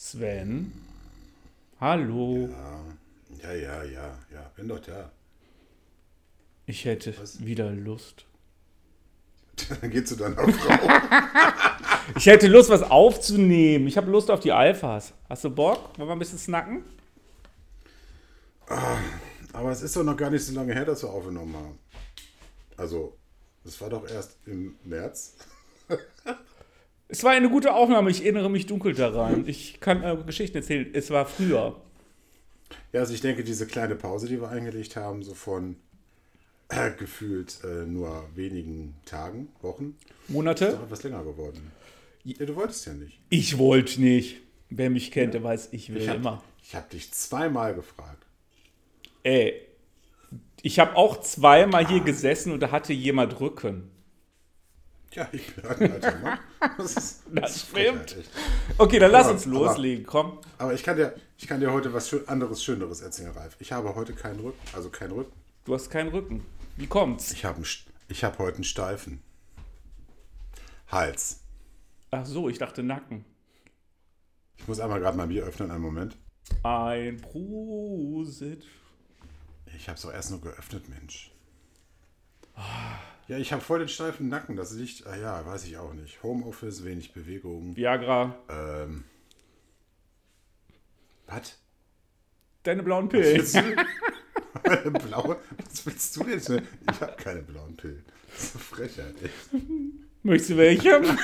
Sven? 0.00 0.72
Hallo? 1.80 2.48
Ja, 3.42 3.52
ja, 3.52 3.82
ja, 3.82 4.18
ja, 4.32 4.52
bin 4.54 4.68
doch 4.68 4.78
da. 4.78 5.10
Ich 6.66 6.84
hätte 6.84 7.18
Was? 7.18 7.44
wieder 7.44 7.72
Lust. 7.72 8.24
Dann 9.80 9.90
geht 9.90 10.06
zu 10.06 10.14
deiner 10.14 10.36
Frau. 10.36 10.88
Ich 12.16 12.26
hätte 12.26 12.46
Lust, 12.46 12.70
was 12.70 12.82
aufzunehmen. 12.82 13.88
Ich 13.88 13.96
habe 13.96 14.08
Lust 14.08 14.30
auf 14.30 14.38
die 14.38 14.52
Alphas. 14.52 15.14
Hast 15.28 15.42
du 15.42 15.50
Bock? 15.50 15.98
Wollen 15.98 16.08
wir 16.08 16.12
ein 16.12 16.20
bisschen 16.20 16.38
snacken? 16.38 16.84
Aber 19.52 19.72
es 19.72 19.82
ist 19.82 19.96
doch 19.96 20.04
noch 20.04 20.16
gar 20.16 20.30
nicht 20.30 20.44
so 20.44 20.54
lange 20.54 20.74
her, 20.74 20.84
dass 20.84 21.02
wir 21.02 21.10
aufgenommen 21.10 21.56
haben. 21.56 21.78
Also, 22.76 23.18
das 23.64 23.80
war 23.80 23.90
doch 23.90 24.08
erst 24.08 24.36
im 24.46 24.78
März. 24.84 25.34
Es 27.08 27.24
war 27.24 27.32
eine 27.32 27.48
gute 27.48 27.74
Aufnahme. 27.74 28.10
Ich 28.10 28.22
erinnere 28.22 28.50
mich 28.50 28.66
dunkel 28.66 28.94
daran. 28.94 29.46
Ich 29.48 29.80
kann 29.80 30.02
äh, 30.02 30.16
Geschichten 30.26 30.58
erzählen. 30.58 30.88
Es 30.92 31.10
war 31.10 31.24
früher. 31.26 31.80
Ja, 32.92 33.00
also 33.00 33.14
ich 33.14 33.20
denke, 33.22 33.44
diese 33.44 33.66
kleine 33.66 33.94
Pause, 33.94 34.28
die 34.28 34.40
wir 34.40 34.48
eingelegt 34.50 34.96
haben, 34.96 35.22
so 35.22 35.34
von 35.34 35.76
äh, 36.68 36.90
gefühlt 36.92 37.58
äh, 37.64 37.86
nur 37.86 38.28
wenigen 38.34 38.94
Tagen, 39.06 39.48
Wochen, 39.62 39.96
ist 40.26 40.30
Monate? 40.30 40.72
doch 40.72 40.82
etwas 40.84 41.02
länger 41.02 41.24
geworden. 41.24 41.72
Ja, 42.24 42.44
du 42.44 42.54
wolltest 42.56 42.86
ja 42.86 42.92
nicht. 42.92 43.18
Ich 43.30 43.56
wollte 43.56 44.02
nicht. 44.02 44.42
Wer 44.68 44.90
mich 44.90 45.10
kennt, 45.10 45.32
der 45.32 45.42
weiß, 45.42 45.70
ich 45.72 45.88
will 45.88 46.02
Ich 46.02 46.08
habe 46.08 46.18
immer. 46.18 46.42
hab 46.74 46.90
dich 46.90 47.10
zweimal 47.12 47.74
gefragt. 47.74 48.26
Ey, 49.22 49.62
ich 50.60 50.78
habe 50.78 50.94
auch 50.96 51.20
zweimal 51.20 51.86
hier 51.88 52.00
gesessen 52.00 52.52
und 52.52 52.60
da 52.60 52.70
hatte 52.70 52.92
jemand 52.92 53.40
Rücken. 53.40 53.90
Ja, 55.14 55.28
ich 55.32 55.54
bin 55.54 55.64
ein 55.66 55.92
alter 55.92 56.18
Mann. 56.18 56.38
Das, 56.76 56.96
ist, 56.96 57.22
Das 57.32 57.60
stimmt. 57.62 58.16
Echt. 58.16 58.30
Okay, 58.76 58.98
dann 58.98 59.10
lass 59.10 59.24
Aber- 59.26 59.34
uns 59.34 59.46
aber- 59.46 59.54
loslegen. 59.54 60.04
Komm. 60.06 60.38
Aber 60.58 60.74
ich 60.74 60.82
kann 60.82 60.96
dir, 60.96 61.14
ich 61.38 61.46
kann 61.46 61.60
dir 61.60 61.72
heute 61.72 61.92
was 61.94 62.12
anderes, 62.28 62.62
Schöneres 62.62 63.00
erzählen, 63.00 63.30
Ralf. 63.32 63.56
Ich 63.58 63.72
habe 63.72 63.94
heute 63.94 64.12
keinen 64.12 64.40
Rücken, 64.40 64.58
also 64.74 64.90
keinen 64.90 65.12
Rücken. 65.12 65.32
Du 65.64 65.74
hast 65.74 65.90
keinen 65.90 66.10
Rücken. 66.10 66.44
Wie 66.76 66.86
kommt's? 66.86 67.32
Ich 67.32 67.44
habe 67.44 67.62
ich 68.08 68.24
habe 68.24 68.38
heute 68.38 68.56
einen 68.56 68.64
steifen 68.64 69.22
Hals. 70.88 71.40
Ach 72.10 72.24
so, 72.24 72.48
ich 72.48 72.58
dachte 72.58 72.82
Nacken. 72.82 73.24
Ich 74.56 74.66
muss 74.66 74.80
einmal 74.80 75.00
gerade 75.00 75.16
mein 75.16 75.28
Bier 75.28 75.44
öffnen, 75.44 75.70
einen 75.70 75.82
Moment. 75.82 76.16
Ein 76.62 77.18
Prosit. 77.20 78.64
Ich 79.76 79.88
habe 79.88 79.98
es 79.98 80.06
auch 80.06 80.12
erst 80.12 80.30
nur 80.30 80.40
geöffnet, 80.40 80.88
Mensch. 80.88 81.30
Ja, 83.28 83.36
ich 83.36 83.52
habe 83.52 83.60
voll 83.62 83.80
den 83.80 83.88
steifen 83.88 84.28
Nacken. 84.28 84.56
Das 84.56 84.72
liegt, 84.72 85.06
ah 85.06 85.14
ja, 85.16 85.44
weiß 85.44 85.66
ich 85.66 85.76
auch 85.76 85.92
nicht. 85.92 86.22
Homeoffice, 86.22 86.84
wenig 86.84 87.12
Bewegung. 87.12 87.76
Viagra. 87.76 88.34
Ähm, 88.48 89.04
was? 91.26 91.58
Deine 92.62 92.82
blauen 92.82 93.08
Pillen. 93.10 93.36
Willst 93.36 93.54
du? 93.54 93.60
Eine 94.64 94.90
blaue? 94.90 95.36
Was 95.70 95.84
willst 95.86 96.16
du 96.16 96.24
denn? 96.24 96.66
Ich 96.90 97.00
habe 97.00 97.16
keine 97.16 97.42
blauen 97.42 97.76
Pillen. 97.76 98.02
Das 98.34 98.44
ist 98.44 98.54
eine 98.54 98.64
Frechheit, 98.64 99.14
echt. 99.22 99.62
Möchtest 100.22 100.50
du 100.50 100.56
welche? 100.56 101.00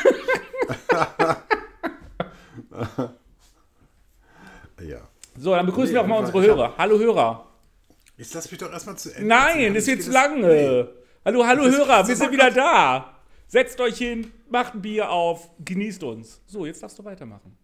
Ja. 4.81 4.99
So, 5.39 5.55
dann 5.55 5.67
begrüßen 5.67 5.89
Nee, 5.95 5.95
wir 5.99 6.03
auch 6.03 6.07
mal 6.07 6.19
unsere 6.19 6.39
hab- 6.41 6.47
Hörer. 6.47 6.75
Hallo 6.79 6.99
Hörer. 6.99 7.47
Jetzt 8.17 8.35
lass 8.35 8.51
mich 8.51 8.61
doch 8.61 8.71
erstmal 8.71 8.97
zu 8.97 9.11
Ende. 9.15 9.27
Nein, 9.27 9.47
erzählen. 9.57 9.75
ist 9.77 9.87
jetzt 9.87 10.07
lange. 10.09 10.47
Nee. 10.47 10.85
Hallo, 11.27 11.47
hallo 11.47 11.65
Hörer, 11.65 12.07
wir 12.07 12.17
sind 12.17 12.33
wieder 12.33 12.51
da. 12.51 13.19
Setzt 13.47 13.81
euch 13.81 13.97
hin, 13.97 14.31
macht 14.51 14.75
ein 14.75 14.83
Bier 14.83 15.11
auf, 15.11 15.49
genießt 15.65 16.03
uns. 16.03 16.43
So, 16.47 16.67
jetzt 16.67 16.83
darfst 16.83 16.99
du 16.99 17.05
weitermachen. 17.05 17.57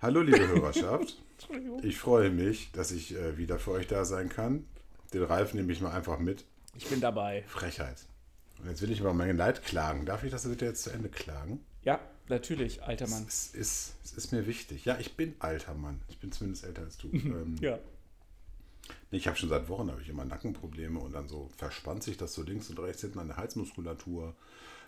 Hallo, 0.00 0.22
liebe 0.22 0.48
Hörerschaft. 0.48 1.22
Entschuldigung. 1.32 1.84
Ich 1.84 1.98
freue 1.98 2.30
mich, 2.30 2.72
dass 2.72 2.92
ich 2.92 3.14
äh, 3.14 3.36
wieder 3.36 3.58
für 3.58 3.72
euch 3.72 3.88
da 3.88 4.06
sein 4.06 4.30
kann. 4.30 4.64
Den 5.12 5.24
Ralf 5.24 5.52
nehme 5.52 5.70
ich 5.70 5.82
mal 5.82 5.90
einfach 5.92 6.18
mit. 6.18 6.46
Ich 6.78 6.86
bin 6.86 7.02
dabei. 7.02 7.44
Frechheit. 7.46 8.06
Und 8.58 8.70
jetzt 8.70 8.80
will 8.80 8.90
ich 8.90 9.00
über 9.00 9.12
mein 9.12 9.36
Leid 9.36 9.62
klagen. 9.64 10.06
Darf 10.06 10.24
ich 10.24 10.30
das 10.30 10.48
bitte 10.48 10.64
jetzt 10.64 10.82
zu 10.82 10.88
Ende 10.88 11.10
klagen? 11.10 11.62
Ja, 11.82 12.00
natürlich, 12.28 12.82
alter 12.82 13.06
Mann. 13.06 13.26
Es 13.28 13.48
ist, 13.54 13.96
es 14.02 14.12
ist 14.12 14.32
mir 14.32 14.46
wichtig. 14.46 14.86
Ja, 14.86 14.96
ich 14.98 15.14
bin 15.14 15.34
alter 15.40 15.74
Mann. 15.74 16.00
Ich 16.08 16.18
bin 16.18 16.32
zumindest 16.32 16.64
älter 16.64 16.82
als 16.82 16.96
du. 16.96 17.08
ähm, 17.12 17.56
Ja. 17.60 17.78
Nee, 19.10 19.18
Ich 19.18 19.26
habe 19.26 19.36
schon 19.36 19.48
seit 19.48 19.68
Wochen 19.68 19.90
habe 19.90 20.02
ich 20.02 20.08
immer 20.08 20.24
Nackenprobleme 20.24 20.98
und 20.98 21.12
dann 21.12 21.28
so 21.28 21.50
verspannt 21.56 22.02
sich 22.02 22.16
das 22.16 22.34
so 22.34 22.42
links 22.42 22.70
und 22.70 22.78
rechts 22.78 23.02
hinten 23.02 23.18
an 23.18 23.28
der 23.28 23.36
Halsmuskulatur, 23.36 24.34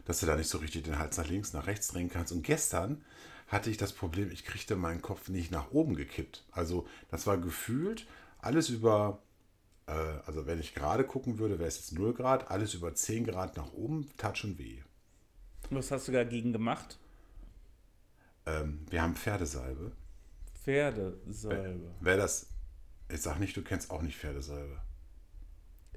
dass 0.05 0.21
du 0.21 0.27
da 0.27 0.37
nicht 0.37 0.49
so 0.49 0.59
richtig 0.59 0.85
den 0.85 0.99
Hals 0.99 1.17
nach 1.17 1.29
links, 1.29 1.53
nach 1.53 1.67
rechts 1.67 1.89
drehen 1.89 2.11
kannst. 2.11 2.33
Und 2.33 2.43
gestern 2.43 3.05
hatte 3.49 3.71
ich 3.71 3.77
das 3.77 3.93
Problem, 3.93 4.31
ich 4.31 4.45
kriegte 4.45 4.77
meinen 4.77 5.03
Kopf 5.03 5.29
nicht 5.29 5.51
nach 5.51 5.73
oben 5.73 5.97
gekippt. 5.97 6.45
Also 6.53 6.87
das 7.11 7.27
war 7.27 7.39
gefühlt 7.39 8.07
alles 8.39 8.71
über, 8.71 9.23
äh, 9.87 9.93
also 9.93 10.47
wenn 10.47 10.61
ich 10.61 10.75
gerade 10.75 11.05
gucken 11.05 11.39
würde, 11.39 11.59
wäre 11.59 11.69
es 11.69 11.77
jetzt 11.77 11.93
0 11.93 12.15
Grad, 12.15 12.51
alles 12.51 12.75
über 12.75 12.95
10 12.95 13.25
Grad 13.25 13.57
nach 13.57 13.73
oben, 13.73 14.09
tat 14.17 14.39
schon 14.39 14.59
weh. 14.59 14.83
Was 15.71 15.91
hast 15.91 16.09
du 16.09 16.13
dagegen 16.13 16.53
gemacht? 16.53 16.99
Ähm, 18.47 18.87
wir 18.89 19.03
haben 19.03 19.15
Pferdesalbe. 19.15 19.93
Pferdesalbe. 20.63 21.91
Wer 22.01 22.17
das, 22.17 22.47
ich 23.13 23.23
sag 23.23 23.39
nicht, 23.39 23.57
du 23.57 23.63
kennst 23.63 23.91
auch 23.91 24.03
nicht 24.03 24.17
Pferdesalbe. 24.17 24.77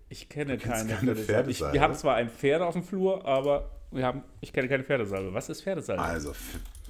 Ich 0.09 0.29
kenne 0.29 0.57
keine, 0.57 0.93
keine 0.93 1.15
Pferdesalbe. 1.15 1.51
Ich, 1.51 1.73
wir 1.73 1.81
haben 1.81 1.95
zwar 1.95 2.15
ein 2.15 2.29
Pferd 2.29 2.61
auf 2.61 2.73
dem 2.73 2.83
Flur, 2.83 3.25
aber 3.25 3.69
wir 3.91 4.05
haben, 4.05 4.23
ich 4.41 4.53
kenne 4.53 4.67
keine 4.67 4.83
Pferdesalbe. 4.83 5.33
Was 5.33 5.49
ist 5.49 5.63
Pferdesalbe? 5.63 6.01
Also, 6.03 6.33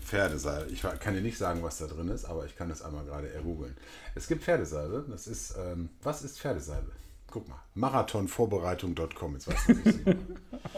Pferdesalbe. 0.04 0.72
Ich 0.72 0.82
kann 0.82 1.14
dir 1.14 1.22
nicht 1.22 1.38
sagen, 1.38 1.64
was 1.64 1.78
da 1.78 1.88
drin 1.88 2.10
ist, 2.10 2.26
aber 2.26 2.46
ich 2.46 2.56
kann 2.56 2.70
das 2.70 2.82
einmal 2.82 3.06
gerade 3.06 3.32
ergoogeln. 3.34 3.76
Es 4.16 4.28
gibt 4.28 4.44
Pferdesalbe. 4.44 5.06
Das 5.10 5.28
ist, 5.28 5.56
ähm, 5.58 5.90
was 6.02 6.24
ist 6.24 6.40
Pferdesalbe? 6.40 6.92
Guck 7.32 7.48
mal, 7.48 7.62
marathonvorbereitung.com. 7.76 9.34
Jetzt 9.34 9.48
weißt 9.48 9.70
du 9.70 9.74
so. 9.92 10.16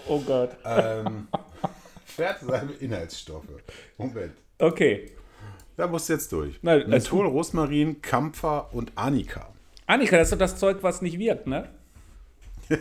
Oh 0.08 0.22
Gott. 0.22 0.56
ähm, 0.64 1.28
Pferdesalbe, 2.06 2.74
Inhaltsstoffe. 2.74 3.50
Moment. 3.98 4.34
Okay. 4.60 5.12
Da 5.78 5.88
musst 5.88 6.08
du 6.10 6.14
jetzt 6.14 6.32
durch. 6.32 6.60
Also- 6.64 6.88
Menthol, 6.88 7.28
Rosmarin, 7.28 8.02
Kampfer 8.02 8.74
und 8.74 8.92
Annika. 8.96 9.50
Annika, 9.88 10.18
das 10.18 10.28
ist 10.28 10.32
doch 10.34 10.40
das 10.40 10.58
Zeug, 10.58 10.78
was 10.82 11.02
nicht 11.02 11.20
wirkt, 11.20 11.48
ne? 11.48 11.70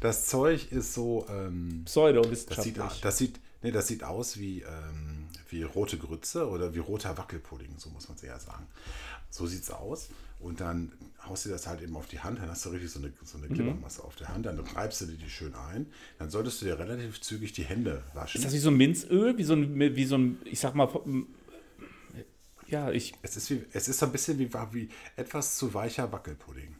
Das 0.00 0.26
Zeug 0.26 0.72
ist 0.72 0.94
so, 0.94 1.26
ähm, 1.28 1.82
das, 1.84 1.92
Pseudowissenschaftlich. 1.92 2.74
sieht, 2.74 3.04
das, 3.04 3.18
sieht, 3.18 3.40
nee, 3.62 3.70
das 3.70 3.86
sieht 3.86 4.02
aus 4.02 4.38
wie, 4.38 4.62
ähm, 4.62 5.26
wie 5.50 5.62
rote 5.62 5.98
Grütze 5.98 6.48
oder 6.48 6.74
wie 6.74 6.78
roter 6.78 7.18
Wackelpudding, 7.18 7.74
so 7.76 7.90
muss 7.90 8.08
man 8.08 8.16
es 8.16 8.22
eher 8.22 8.38
sagen. 8.40 8.66
So 9.28 9.46
sieht 9.46 9.62
es 9.62 9.70
aus. 9.70 10.08
Und 10.38 10.60
dann 10.62 10.92
haust 11.26 11.44
du 11.44 11.50
das 11.50 11.66
halt 11.66 11.82
eben 11.82 11.96
auf 11.96 12.06
die 12.06 12.20
Hand, 12.20 12.38
dann 12.40 12.48
hast 12.48 12.64
du 12.64 12.70
richtig 12.70 12.90
so 12.90 12.98
eine, 12.98 13.12
so 13.22 13.38
eine 13.38 13.48
Mhm. 13.48 13.54
Glibbermasse 13.54 14.02
auf 14.02 14.16
der 14.16 14.28
Hand, 14.28 14.46
dann 14.46 14.58
reibst 14.58 15.00
du 15.02 15.06
dir 15.06 15.16
die 15.16 15.28
schön 15.30 15.54
ein. 15.54 15.86
Dann 16.18 16.30
solltest 16.30 16.60
du 16.60 16.66
dir 16.66 16.78
relativ 16.78 17.20
zügig 17.20 17.52
die 17.52 17.64
Hände 17.64 18.02
waschen. 18.14 18.38
Ist 18.38 18.44
das 18.46 18.52
wie 18.54 18.58
so 18.58 18.70
ein 18.70 18.76
Minzöl? 18.76 19.36
Wie 19.38 19.44
so 19.44 19.54
ein, 19.54 19.78
wie 19.78 20.04
so 20.04 20.16
ein 20.16 20.38
ich 20.44 20.60
sag 20.60 20.74
mal, 20.74 20.88
ja, 22.66 22.90
ich, 22.90 23.14
es, 23.22 23.36
ist 23.36 23.50
wie, 23.50 23.64
es 23.72 23.88
ist 23.88 23.98
so 23.98 24.06
ein 24.06 24.12
bisschen 24.12 24.38
wie, 24.38 24.52
wie 24.72 24.88
etwas 25.16 25.56
zu 25.56 25.74
weicher 25.74 26.10
Wackelpudding. 26.12 26.76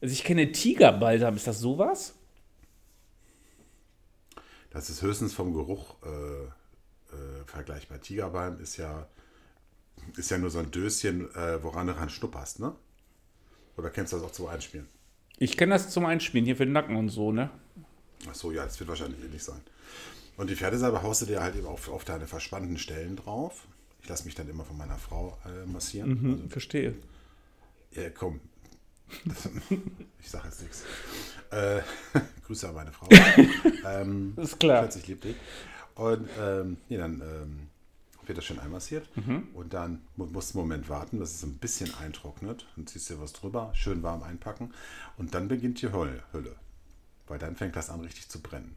also 0.00 0.12
ich 0.12 0.22
kenne 0.24 0.50
Tigerbalsam. 0.52 1.36
Ist 1.36 1.46
das 1.46 1.58
sowas? 1.60 2.14
Das 4.70 4.90
ist 4.90 5.02
höchstens 5.02 5.32
vom 5.34 5.52
Geruch 5.54 5.96
äh, 6.04 6.08
äh, 6.44 7.44
vergleichbar. 7.46 8.00
Tigerbalm 8.00 8.58
ist 8.60 8.76
ja, 8.76 9.08
ist 10.16 10.30
ja 10.30 10.38
nur 10.38 10.50
so 10.50 10.58
ein 10.58 10.70
Döschen, 10.70 11.32
äh, 11.34 11.62
woran 11.62 11.86
du 11.86 11.96
ran 11.96 12.10
schnupperst, 12.10 12.60
ne? 12.60 12.74
Oder 13.76 13.90
kennst 13.90 14.12
du 14.12 14.16
das 14.16 14.26
auch 14.26 14.32
zum 14.32 14.46
Einspielen? 14.46 14.86
Ich 15.38 15.56
kenne 15.56 15.74
das 15.74 15.90
zum 15.90 16.06
Einspielen 16.06 16.44
hier 16.44 16.56
für 16.56 16.64
den 16.64 16.72
Nacken 16.72 16.96
und 16.96 17.08
so, 17.08 17.32
ne? 17.32 17.50
Ach 18.28 18.34
so, 18.34 18.52
ja, 18.52 18.64
das 18.64 18.78
wird 18.78 18.88
wahrscheinlich 18.88 19.22
ähnlich 19.22 19.42
sein. 19.42 19.60
Und 20.36 20.50
die 20.50 20.56
Pferdesalbe 20.56 21.02
haust 21.02 21.22
du 21.22 21.26
dir 21.26 21.42
halt 21.42 21.56
eben 21.56 21.66
auf, 21.66 21.88
auf 21.88 22.04
deine 22.04 22.26
verspannten 22.26 22.78
Stellen 22.78 23.16
drauf. 23.16 23.66
Ich 24.02 24.08
lasse 24.08 24.24
mich 24.24 24.34
dann 24.34 24.48
immer 24.48 24.64
von 24.64 24.76
meiner 24.76 24.98
Frau 24.98 25.38
äh, 25.44 25.66
massieren. 25.66 26.10
Hm, 26.10 26.50
verstehe. 26.50 26.94
Also, 27.90 28.02
ja, 28.02 28.10
komm. 28.10 28.40
ich 30.20 30.30
sage 30.30 30.48
jetzt 30.48 30.62
nichts. 30.62 30.84
Äh, 31.50 31.80
Grüße 32.46 32.68
an 32.68 32.74
meine 32.74 32.92
Frau. 32.92 33.08
ähm, 33.86 34.34
Ist 34.36 34.58
klar. 34.58 34.82
Plötzlich 34.82 35.06
liebt 35.06 35.24
dich. 35.24 35.36
Und 35.94 36.28
ähm, 36.40 36.76
nee, 36.88 36.96
dann 36.96 37.20
ähm, 37.20 37.68
wird 38.28 38.38
das 38.38 38.44
schön 38.44 38.58
einmassiert. 38.58 39.08
Mhm. 39.16 39.48
Und 39.54 39.74
dann 39.74 40.02
mu- 40.16 40.26
musst 40.26 40.54
du 40.54 40.58
einen 40.58 40.68
Moment 40.68 40.88
warten, 40.88 41.18
bis 41.18 41.34
es 41.36 41.42
ein 41.42 41.58
bisschen 41.58 41.94
eintrocknet. 41.94 42.66
Dann 42.76 42.86
ziehst 42.86 43.10
du 43.10 43.14
dir 43.14 43.20
was 43.20 43.32
drüber, 43.32 43.70
schön 43.74 44.02
warm 44.02 44.22
einpacken. 44.22 44.72
Und 45.16 45.34
dann 45.34 45.48
beginnt 45.48 45.80
die 45.82 45.92
Hölle. 45.92 46.22
Hölle. 46.32 46.56
Weil 47.26 47.38
dann 47.38 47.56
fängt 47.56 47.76
das 47.76 47.90
an, 47.90 48.00
richtig 48.00 48.28
zu 48.28 48.40
brennen. 48.42 48.76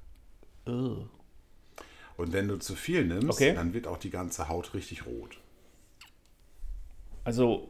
Und 0.65 2.33
wenn 2.33 2.47
du 2.47 2.57
zu 2.57 2.75
viel 2.75 3.05
nimmst, 3.05 3.29
Okay. 3.29 3.53
dann 3.53 3.73
wird 3.73 3.87
auch 3.87 3.97
die 3.97 4.09
ganze 4.09 4.49
Haut 4.49 4.73
richtig 4.73 5.05
rot. 5.05 5.37
Also, 7.23 7.69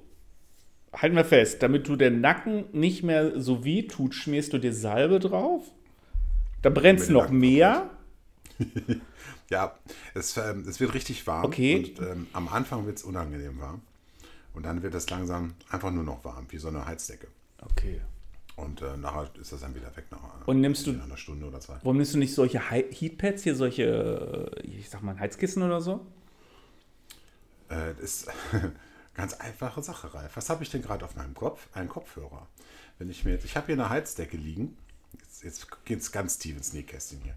halten 0.94 1.16
wir 1.16 1.26
fest, 1.26 1.62
damit 1.64 1.88
du 1.88 1.96
der 1.96 2.12
Nacken 2.12 2.66
nicht 2.72 3.04
mehr 3.04 3.40
so 3.42 3.64
weh 3.66 3.84
tut, 3.84 4.14
schmierst 4.16 4.54
du 4.54 4.58
dir 4.60 4.74
Salbe 4.74 5.20
drauf. 5.20 5.64
Dann 6.62 6.74
brennt 6.74 7.00
es 7.00 7.10
noch 7.10 7.30
mehr. 7.30 7.90
Ja, 9.50 9.78
es, 10.14 10.36
ähm, 10.38 10.66
es 10.68 10.80
wird 10.82 10.94
richtig 10.94 11.26
warm. 11.26 11.46
Okay. 11.46 11.76
Und 11.98 12.06
ähm, 12.06 12.28
am 12.34 12.48
Anfang 12.50 12.86
wird 12.86 12.98
es 12.98 13.04
unangenehm 13.04 13.60
warm. 13.62 13.82
Und 14.54 14.64
dann 14.66 14.82
wird 14.84 14.94
es 14.96 15.10
langsam 15.10 15.54
einfach 15.70 15.92
nur 15.92 16.04
noch 16.04 16.24
warm, 16.26 16.48
wie 16.50 16.58
so 16.58 16.68
eine 16.68 16.86
Heizdecke. 16.86 17.28
Okay. 17.62 18.02
Und 18.58 18.82
äh, 18.82 18.98
nachher 18.98 19.30
ist 19.40 19.52
das 19.54 19.62
dann 19.62 19.74
wieder 19.76 19.96
weg 19.96 20.06
nach, 20.10 20.20
Und 20.48 20.60
nimmst 20.62 20.86
du- 20.88 20.92
einer 21.02 21.16
Stunde 21.16 21.46
oder 21.46 21.60
zwei. 21.60 21.76
Warum 21.84 21.98
nimmst 21.98 22.14
du 22.14 22.18
nicht 22.18 22.34
solche 22.34 22.70
Hei- 22.72 22.88
Heatpads 22.92 23.44
hier, 23.44 23.56
solche, 23.56 24.54
äh, 24.64 24.68
ich 24.68 24.90
sag 24.90 25.02
mal, 25.04 25.18
Heizkissen 25.20 25.62
oder 25.64 25.80
so? 25.80 26.06
Äh, 27.70 27.94
das 27.94 28.00
ist 28.02 28.28
ganz 29.14 29.34
einfache 29.36 29.82
Sache, 29.84 30.14
Ralf. 30.14 30.36
Was 30.36 30.50
habe 30.50 30.64
ich 30.64 30.70
denn 30.72 30.82
gerade 30.82 31.06
auf 31.06 31.16
meinem 31.16 31.36
Kopf? 31.36 31.68
Einen 31.74 31.88
Kopfhörer. 31.90 32.48
Wenn 32.98 33.10
ich 33.10 33.24
mir 33.26 33.32
jetzt, 33.32 33.46
ich 33.46 33.56
habe 33.56 33.68
hier 33.68 33.76
eine 33.76 33.90
Heizdecke 33.90 34.38
liegen. 34.38 34.76
Jetzt, 35.14 35.44
jetzt 35.44 35.86
geht 35.86 36.00
es 36.00 36.12
ganz 36.12 36.38
tief 36.38 36.58
ins 36.58 36.74
Nähkästchen 36.74 37.22
hier. 37.22 37.36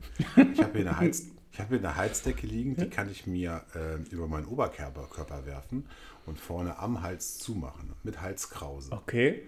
Ich 0.53 0.61
habe 0.63 0.79
hier, 0.79 0.89
eine 0.89 0.97
Heiz, 0.99 1.23
ich 1.53 1.59
habe 1.61 1.71
hier 1.71 1.79
eine 1.89 1.97
Heizdecke 1.97 2.47
liegen, 2.47 2.77
die 2.77 2.89
kann 2.89 3.11
ich 3.11 3.27
mir 3.27 3.65
äh, 3.75 3.97
über 4.11 4.27
meinen 4.27 4.47
Oberkörper 4.47 5.07
Körper 5.09 5.47
werfen 5.47 5.87
und 6.27 6.39
vorne 6.41 6.79
am 6.79 7.03
Hals 7.03 7.39
zumachen 7.39 7.93
mit 8.03 8.21
Halskrause. 8.21 8.93
Okay. 8.93 9.47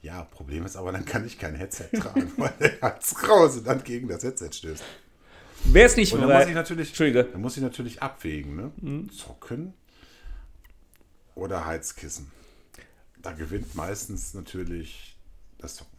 Ja, 0.00 0.24
Problem 0.24 0.64
ist 0.66 0.76
aber, 0.76 0.90
dann 0.92 1.04
kann 1.04 1.24
ich 1.24 1.38
kein 1.38 1.54
Headset 1.54 1.88
tragen, 1.96 2.32
weil 2.36 2.52
der 2.60 2.80
Halskrause 2.80 3.62
dann 3.62 3.84
gegen 3.84 4.08
das 4.08 4.22
Headset 4.24 4.50
stößt. 4.52 4.82
Wer 5.64 5.86
ist 5.86 5.96
nicht 5.96 6.12
Und 6.12 6.20
dann 6.22 6.28
weil- 6.28 6.40
muss 6.40 6.48
ich 6.48 6.54
natürlich, 6.54 6.88
Entschuldige. 6.88 7.24
dann 7.24 7.40
muss 7.40 7.56
ich 7.56 7.62
natürlich 7.62 8.02
abwägen, 8.02 8.56
ne? 8.56 9.08
Zocken 9.12 9.74
oder 11.36 11.64
Heizkissen. 11.66 12.30
Da 13.20 13.30
gewinnt 13.32 13.74
meistens 13.76 14.34
natürlich 14.34 15.16
das 15.58 15.76
Zocken. 15.76 15.96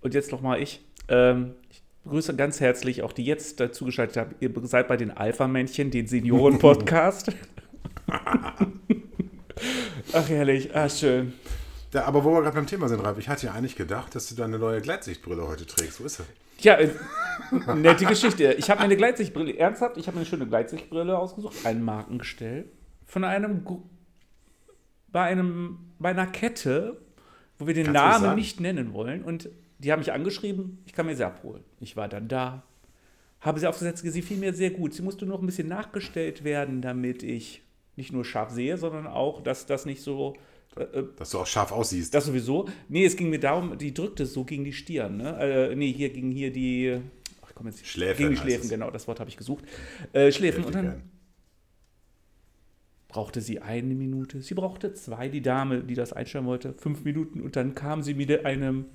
Und 0.00 0.14
jetzt 0.14 0.32
noch 0.32 0.40
mal 0.40 0.60
ich. 0.60 0.84
Ähm, 1.08 1.54
ich 1.70 1.82
begrüße 2.04 2.36
ganz 2.36 2.60
herzlich 2.60 3.02
auch 3.02 3.12
die 3.12 3.24
jetzt 3.24 3.60
dazu 3.60 3.84
geschaltet 3.84 4.16
haben. 4.16 4.34
Ihr 4.40 4.50
seid 4.62 4.88
bei 4.88 4.96
den 4.96 5.10
Alpha-Männchen, 5.10 5.90
den 5.90 6.06
Senioren-Podcast. 6.06 7.32
Ach, 10.12 10.28
herrlich. 10.28 10.74
Ah, 10.74 10.88
schön. 10.88 11.32
Ja, 11.92 12.04
aber 12.04 12.24
wo 12.24 12.32
wir 12.32 12.42
gerade 12.42 12.56
beim 12.56 12.66
Thema 12.66 12.88
sind, 12.88 13.00
Ralf, 13.00 13.18
ich 13.18 13.28
hatte 13.28 13.46
ja 13.46 13.52
eigentlich 13.52 13.76
gedacht, 13.76 14.14
dass 14.14 14.28
du 14.28 14.34
deine 14.34 14.58
neue 14.58 14.80
Gleitsichtbrille 14.80 15.46
heute 15.48 15.66
trägst. 15.66 16.00
Wo 16.00 16.04
ist 16.04 16.16
sie? 16.16 16.24
Ja, 16.60 16.74
äh, 16.74 16.90
nette 17.74 18.04
Geschichte. 18.06 18.52
Ich 18.54 18.70
habe 18.70 18.80
mir 18.80 18.84
eine 18.84 18.96
Gleitsichtbrille, 18.96 19.56
ernsthaft, 19.56 19.96
ich 19.96 20.06
habe 20.06 20.16
mir 20.16 20.20
eine 20.20 20.28
schöne 20.28 20.46
Gleitsichtbrille 20.46 21.16
ausgesucht, 21.18 21.54
ein 21.64 21.82
Markengestell 21.82 22.66
von 23.04 23.24
einem, 23.24 23.64
bei 25.10 25.22
einem, 25.22 25.78
bei 25.98 26.10
einer 26.10 26.26
Kette, 26.26 27.00
wo 27.58 27.66
wir 27.66 27.74
den 27.74 27.92
Kannst 27.92 28.22
Namen 28.22 28.36
nicht 28.36 28.60
nennen 28.60 28.92
wollen. 28.92 29.22
Und 29.22 29.48
die 29.78 29.92
haben 29.92 30.00
mich 30.00 30.12
angeschrieben, 30.12 30.78
ich 30.86 30.92
kann 30.92 31.06
mir 31.06 31.16
sie 31.16 31.26
abholen. 31.26 31.62
Ich 31.80 31.96
war 31.96 32.08
dann 32.08 32.28
da, 32.28 32.64
habe 33.40 33.60
sie 33.60 33.66
aufgesetzt, 33.66 34.02
sie 34.04 34.22
fiel 34.22 34.38
mir 34.38 34.52
sehr 34.54 34.70
gut. 34.70 34.94
Sie 34.94 35.02
musste 35.02 35.26
noch 35.26 35.40
ein 35.40 35.46
bisschen 35.46 35.68
nachgestellt 35.68 36.44
werden, 36.44 36.82
damit 36.82 37.22
ich 37.22 37.62
nicht 37.96 38.12
nur 38.12 38.24
scharf 38.24 38.50
sehe, 38.50 38.76
sondern 38.78 39.06
auch, 39.06 39.42
dass 39.42 39.66
das 39.66 39.86
nicht 39.86 40.02
so 40.02 40.34
äh, 40.76 41.04
Dass 41.16 41.30
du 41.30 41.38
auch 41.38 41.46
scharf 41.46 41.72
aussiehst. 41.72 42.14
das 42.14 42.26
sowieso. 42.26 42.68
Nee, 42.88 43.04
es 43.04 43.16
ging 43.16 43.30
mir 43.30 43.40
darum, 43.40 43.78
die 43.78 43.94
drückte 43.94 44.26
so 44.26 44.44
gegen 44.44 44.64
die 44.64 44.72
Stirn. 44.72 45.16
Ne? 45.16 45.70
Äh, 45.70 45.74
nee, 45.74 45.92
hier 45.92 46.10
gegen 46.10 46.30
hier 46.30 46.52
die. 46.52 46.98
Ach, 47.42 47.52
komm 47.54 47.66
jetzt. 47.66 47.86
Schläfen 47.86 48.18
Gegen 48.18 48.30
die 48.30 48.36
Schläfen, 48.36 48.68
genau, 48.68 48.90
das 48.90 49.08
Wort 49.08 49.20
habe 49.20 49.30
ich 49.30 49.36
gesucht. 49.36 49.64
Äh, 50.12 50.32
Schläfen. 50.32 50.64
Und 50.64 50.74
dann 50.74 51.02
brauchte 53.08 53.40
sie 53.40 53.62
eine 53.62 53.94
Minute. 53.94 54.42
Sie 54.42 54.54
brauchte 54.54 54.92
zwei, 54.92 55.28
die 55.28 55.40
Dame, 55.40 55.82
die 55.82 55.94
das 55.94 56.12
einstellen 56.12 56.44
wollte, 56.44 56.74
fünf 56.74 57.04
Minuten. 57.04 57.40
Und 57.40 57.56
dann 57.56 57.74
kam 57.74 58.02
sie 58.02 58.12
mit 58.12 58.44
einem 58.44 58.86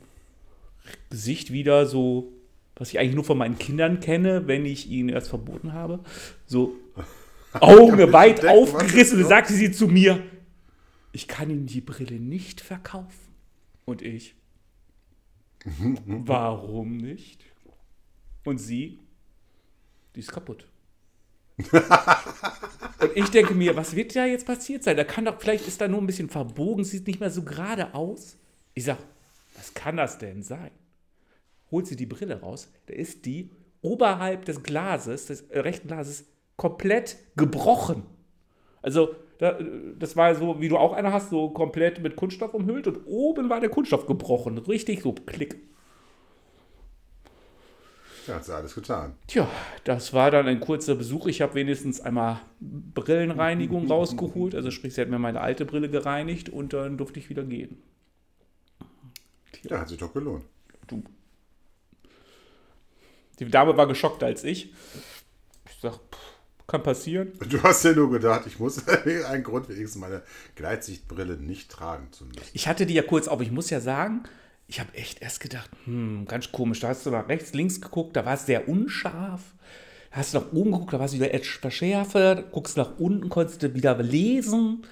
Gesicht 1.09 1.51
wieder 1.51 1.85
so, 1.85 2.31
was 2.75 2.89
ich 2.89 2.99
eigentlich 2.99 3.15
nur 3.15 3.23
von 3.23 3.37
meinen 3.37 3.57
Kindern 3.57 3.99
kenne, 3.99 4.47
wenn 4.47 4.65
ich 4.65 4.89
ihnen 4.89 5.09
erst 5.09 5.29
verboten 5.29 5.73
habe. 5.73 5.99
So 6.45 6.75
Augen 7.53 8.11
weit 8.13 8.45
aufgerissen, 8.45 9.19
ist 9.19 9.27
sagte 9.27 9.53
sie 9.53 9.71
zu 9.71 9.87
mir, 9.87 10.23
ich 11.13 11.27
kann 11.27 11.49
Ihnen 11.49 11.65
die 11.65 11.81
Brille 11.81 12.19
nicht 12.19 12.61
verkaufen. 12.61 13.33
Und 13.85 14.01
ich, 14.01 14.35
warum 16.05 16.97
nicht? 16.97 17.43
Und 18.45 18.57
sie, 18.59 18.99
die 20.15 20.21
ist 20.21 20.31
kaputt. 20.31 20.67
Und 23.01 23.11
ich 23.15 23.29
denke 23.29 23.53
mir, 23.53 23.75
was 23.75 23.95
wird 23.95 24.15
da 24.15 24.25
jetzt 24.25 24.45
passiert 24.45 24.83
sein? 24.83 24.95
Da 24.95 25.03
kann 25.03 25.25
doch, 25.25 25.39
vielleicht 25.39 25.67
ist 25.67 25.81
da 25.81 25.87
nur 25.87 26.01
ein 26.01 26.07
bisschen 26.07 26.29
verbogen, 26.29 26.83
sieht 26.83 27.07
nicht 27.07 27.19
mehr 27.19 27.31
so 27.31 27.43
gerade 27.43 27.93
aus. 27.93 28.37
Ich 28.73 28.85
sag, 28.85 28.99
was 29.61 29.75
kann 29.75 29.95
das 29.95 30.17
denn 30.17 30.41
sein? 30.41 30.71
Holt 31.69 31.85
sie 31.85 31.95
die 31.95 32.07
Brille 32.07 32.41
raus, 32.41 32.73
da 32.87 32.95
ist 32.95 33.27
die 33.27 33.51
oberhalb 33.83 34.43
des 34.45 34.63
Glases, 34.63 35.27
des 35.27 35.41
äh, 35.49 35.59
rechten 35.59 35.87
Glases, 35.87 36.25
komplett 36.55 37.17
gebrochen. 37.35 38.03
Also, 38.81 39.15
äh, 39.37 39.53
das 39.99 40.15
war 40.15 40.33
so, 40.33 40.59
wie 40.59 40.67
du 40.67 40.77
auch 40.77 40.93
eine 40.93 41.13
hast, 41.13 41.29
so 41.29 41.51
komplett 41.51 42.01
mit 42.01 42.15
Kunststoff 42.15 42.55
umhüllt 42.55 42.87
und 42.87 43.05
oben 43.05 43.51
war 43.51 43.59
der 43.59 43.69
Kunststoff 43.69 44.07
gebrochen. 44.07 44.57
Richtig 44.57 45.03
so, 45.03 45.13
klick. 45.13 45.59
Ja, 48.25 48.35
hat 48.35 48.45
sie 48.45 48.55
alles 48.55 48.73
getan. 48.73 49.13
Tja, 49.27 49.47
das 49.83 50.11
war 50.13 50.31
dann 50.31 50.47
ein 50.47 50.59
kurzer 50.59 50.95
Besuch. 50.95 51.27
Ich 51.27 51.43
habe 51.43 51.53
wenigstens 51.53 52.01
einmal 52.01 52.41
Brillenreinigung 52.59 53.87
rausgeholt. 53.91 54.55
Also 54.55 54.71
sprich, 54.71 54.95
sie 54.95 55.01
hat 55.01 55.09
mir 55.09 55.19
meine 55.19 55.41
alte 55.41 55.65
Brille 55.65 55.89
gereinigt 55.89 56.49
und 56.49 56.73
dann 56.73 56.97
durfte 56.97 57.19
ich 57.19 57.29
wieder 57.29 57.43
gehen. 57.43 57.77
Ja, 59.63 59.79
hat 59.79 59.89
sich 59.89 59.97
doch 59.97 60.13
gelohnt. 60.13 60.45
Du. 60.87 61.03
Die 63.39 63.49
Dame 63.49 63.75
war 63.75 63.87
geschockter 63.87 64.27
als 64.27 64.43
ich. 64.43 64.73
Ich 65.65 65.79
sag, 65.81 65.93
pff, 65.93 66.31
kann 66.67 66.83
passieren. 66.83 67.33
Du 67.49 67.61
hast 67.63 67.83
ja 67.83 67.91
nur 67.93 68.09
gedacht, 68.09 68.43
ich 68.47 68.59
muss 68.59 68.87
einen 69.25 69.43
Grund 69.43 69.67
wenigstens 69.69 69.99
meine 69.99 70.21
Gleitsichtbrille 70.55 71.37
nicht 71.37 71.69
tragen 71.69 72.11
zu 72.11 72.25
müssen. 72.25 72.41
Ich 72.53 72.67
hatte 72.67 72.85
die 72.85 72.93
ja 72.93 73.03
kurz 73.03 73.27
auf. 73.27 73.41
Ich 73.41 73.51
muss 73.51 73.69
ja 73.69 73.81
sagen, 73.81 74.23
ich 74.67 74.79
habe 74.79 74.93
echt 74.93 75.21
erst 75.21 75.41
gedacht, 75.41 75.69
hm, 75.85 76.25
ganz 76.27 76.51
komisch. 76.51 76.79
Da 76.79 76.87
hast 76.89 77.05
du 77.05 77.09
nach 77.09 77.27
rechts, 77.27 77.53
links 77.53 77.81
geguckt, 77.81 78.15
da 78.15 78.25
war 78.25 78.35
es 78.35 78.45
sehr 78.45 78.69
unscharf. 78.69 79.41
Da 80.11 80.17
hast 80.17 80.33
du 80.33 80.39
nach 80.39 80.51
oben 80.53 80.71
geguckt, 80.71 80.93
da 80.93 80.99
war 80.99 81.07
es 81.07 81.13
wieder 81.13 81.33
etwas 81.33 81.59
verschärfer. 81.59 82.43
Guckst 82.43 82.77
nach 82.77 82.97
unten, 82.99 83.29
konntest 83.29 83.63
du 83.63 83.73
wieder 83.73 83.97
lesen. 84.01 84.83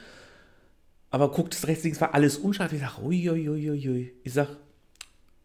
Aber 1.11 1.31
gucktest 1.31 1.67
rechts, 1.67 1.83
links, 1.83 2.01
war 2.01 2.13
alles 2.13 2.37
unscharf. 2.37 2.71
Ich 2.71 2.81
sag, 2.81 2.99
uiuiuiui. 2.99 4.13
Ich 4.23 4.33
sag, 4.33 4.49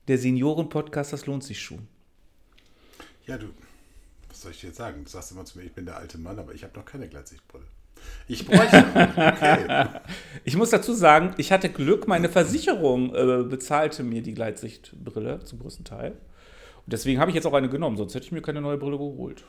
der 0.08 0.18
Senioren-Podcast, 0.18 1.12
das 1.12 1.26
lohnt 1.26 1.44
sich 1.44 1.60
schon. 1.60 1.88
Ja, 3.26 3.38
du, 3.38 3.46
was 4.28 4.42
soll 4.42 4.50
ich 4.50 4.60
dir 4.60 4.66
jetzt 4.66 4.76
sagen? 4.76 5.04
Du 5.04 5.10
sagst 5.10 5.32
immer 5.32 5.44
zu 5.44 5.58
mir, 5.58 5.64
ich 5.64 5.72
bin 5.72 5.86
der 5.86 5.96
alte 5.96 6.18
Mann, 6.18 6.38
aber 6.38 6.54
ich 6.54 6.62
habe 6.62 6.76
noch 6.78 6.84
keine 6.84 7.08
Gleitsichtbrille. 7.08 7.64
Ich 8.28 8.46
bräuchte. 8.46 8.84
Okay. 9.16 9.88
Ich 10.44 10.56
muss 10.56 10.68
dazu 10.68 10.92
sagen, 10.92 11.34
ich 11.38 11.52
hatte 11.52 11.70
Glück, 11.70 12.06
meine 12.06 12.28
Versicherung 12.28 13.14
äh, 13.14 13.44
bezahlte 13.44 14.02
mir 14.02 14.20
die 14.22 14.34
Gleitsichtbrille 14.34 15.42
zum 15.44 15.58
größten 15.58 15.86
Teil. 15.86 16.10
Und 16.10 16.92
deswegen 16.92 17.18
habe 17.18 17.30
ich 17.30 17.34
jetzt 17.34 17.46
auch 17.46 17.54
eine 17.54 17.70
genommen, 17.70 17.96
sonst 17.96 18.14
hätte 18.14 18.26
ich 18.26 18.32
mir 18.32 18.42
keine 18.42 18.60
neue 18.60 18.76
Brille 18.76 18.98
geholt. 18.98 19.44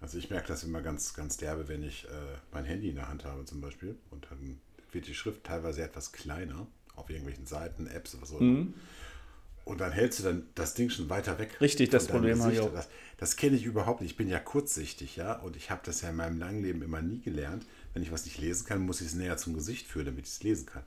Also 0.00 0.16
ich 0.16 0.30
merke 0.30 0.48
das 0.48 0.64
immer 0.64 0.80
ganz, 0.80 1.12
ganz 1.12 1.36
derbe, 1.36 1.68
wenn 1.68 1.82
ich 1.82 2.06
äh, 2.06 2.38
mein 2.52 2.64
Handy 2.64 2.88
in 2.88 2.96
der 2.96 3.08
Hand 3.08 3.26
habe 3.26 3.44
zum 3.44 3.60
Beispiel. 3.60 3.96
Und 4.10 4.26
dann 4.30 4.60
wird 4.96 5.06
die 5.06 5.14
Schrift 5.14 5.44
teilweise 5.44 5.82
etwas 5.82 6.10
kleiner 6.10 6.66
auf 6.96 7.10
irgendwelchen 7.10 7.46
Seiten, 7.46 7.86
Apps, 7.86 8.16
was 8.20 8.32
auch 8.32 8.40
immer. 8.40 8.60
Mhm. 8.60 8.74
Und 9.64 9.80
dann 9.80 9.92
hältst 9.92 10.20
du 10.20 10.22
dann 10.22 10.46
das 10.54 10.74
Ding 10.74 10.90
schon 10.90 11.10
weiter 11.10 11.38
weg. 11.38 11.60
Richtig, 11.60 11.90
das 11.90 12.06
Problem 12.06 12.40
habe 12.40 12.52
ich 12.52 12.60
auch. 12.60 12.72
Das, 12.72 12.88
das 13.18 13.36
kenne 13.36 13.56
ich 13.56 13.64
überhaupt 13.64 14.00
nicht. 14.00 14.12
Ich 14.12 14.16
bin 14.16 14.28
ja 14.28 14.38
kurzsichtig, 14.38 15.16
ja. 15.16 15.34
Und 15.40 15.56
ich 15.56 15.70
habe 15.70 15.80
das 15.84 16.02
ja 16.02 16.10
in 16.10 16.16
meinem 16.16 16.38
langen 16.38 16.62
Leben 16.62 16.82
immer 16.82 17.02
nie 17.02 17.20
gelernt. 17.20 17.66
Wenn 17.92 18.02
ich 18.02 18.12
was 18.12 18.24
nicht 18.24 18.38
lesen 18.38 18.64
kann, 18.64 18.80
muss 18.80 19.00
ich 19.00 19.08
es 19.08 19.14
näher 19.14 19.36
zum 19.36 19.54
Gesicht 19.54 19.88
führen, 19.88 20.06
damit 20.06 20.26
ich 20.26 20.32
es 20.34 20.42
lesen 20.42 20.66
kann. 20.66 20.84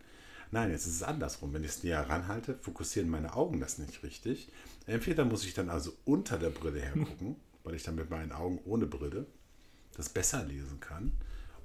Nein, 0.51 0.72
jetzt 0.72 0.88
ist 0.88 0.96
es 0.96 1.04
andersrum. 1.04 1.54
Wenn 1.54 1.63
ich 1.63 1.72
es 1.72 1.84
näher 1.84 2.10
ranhalte, 2.10 2.58
fokussieren 2.62 3.10
meine 3.10 3.34
Augen 3.34 3.60
das 3.60 3.78
nicht 3.80 4.01
richtig. 4.01 4.50
Entweder 4.88 5.25
muss 5.25 5.46
ich 5.46 5.54
dann 5.54 5.70
also 5.70 5.92
unter 6.06 6.39
der 6.39 6.50
Brille 6.50 6.80
hergucken, 6.80 7.36
weil 7.66 7.75
ich 7.75 7.84
dann 7.84 7.96
mit 7.96 8.10
meinen 8.10 8.32
Augen 8.32 8.60
ohne 8.63 8.86
Brille 8.86 9.25
das 9.98 10.08
besser 10.08 10.46
lesen 10.46 10.80
kann. 10.80 11.12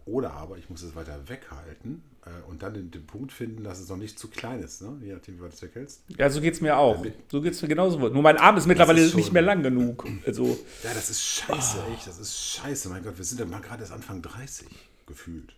Oder 0.04 0.32
aber 0.32 0.58
ich 0.58 0.68
muss 0.68 0.82
es 0.82 0.96
weiter 0.96 1.28
weghalten 1.28 2.02
und 2.48 2.62
dann 2.62 2.74
den, 2.74 2.90
den 2.90 3.06
Punkt 3.06 3.32
finden, 3.32 3.64
dass 3.64 3.80
es 3.80 3.88
noch 3.88 3.96
nicht 3.96 4.18
zu 4.18 4.28
klein 4.28 4.62
ist, 4.62 4.80
ne? 4.82 4.96
je 5.02 5.12
nachdem, 5.12 5.36
wie 5.36 5.40
du 5.42 5.48
das 5.48 5.62
erkältst. 5.62 6.02
Ja, 6.16 6.30
so 6.30 6.40
geht 6.40 6.54
es 6.54 6.60
mir 6.60 6.76
auch. 6.78 6.96
Damit- 6.96 7.14
So 7.30 7.40
geht 7.42 7.52
es 7.52 7.60
mir 7.62 7.68
genauso. 7.68 7.98
Nur 7.98 8.22
mein 8.22 8.38
Arm 8.38 8.56
ist 8.56 8.66
mittlerweile 8.66 9.00
ist 9.02 9.10
schon- 9.10 9.20
nicht 9.20 9.32
mehr 9.32 9.42
lang 9.42 9.62
genug. 9.62 10.06
Also, 10.26 10.46
Ja, 10.82 10.94
das 10.94 11.10
ist 11.10 11.22
scheiße, 11.22 11.78
echt. 11.92 12.06
Das 12.06 12.18
ist 12.18 12.38
scheiße. 12.38 12.88
Mein 12.88 13.02
Gott, 13.04 13.16
wir 13.18 13.24
sind 13.24 13.40
ja 13.40 13.46
mal 13.46 13.60
gerade 13.60 13.82
erst 13.82 13.92
Anfang 13.92 14.22
30 14.22 14.66
gefühlt. 15.06 15.54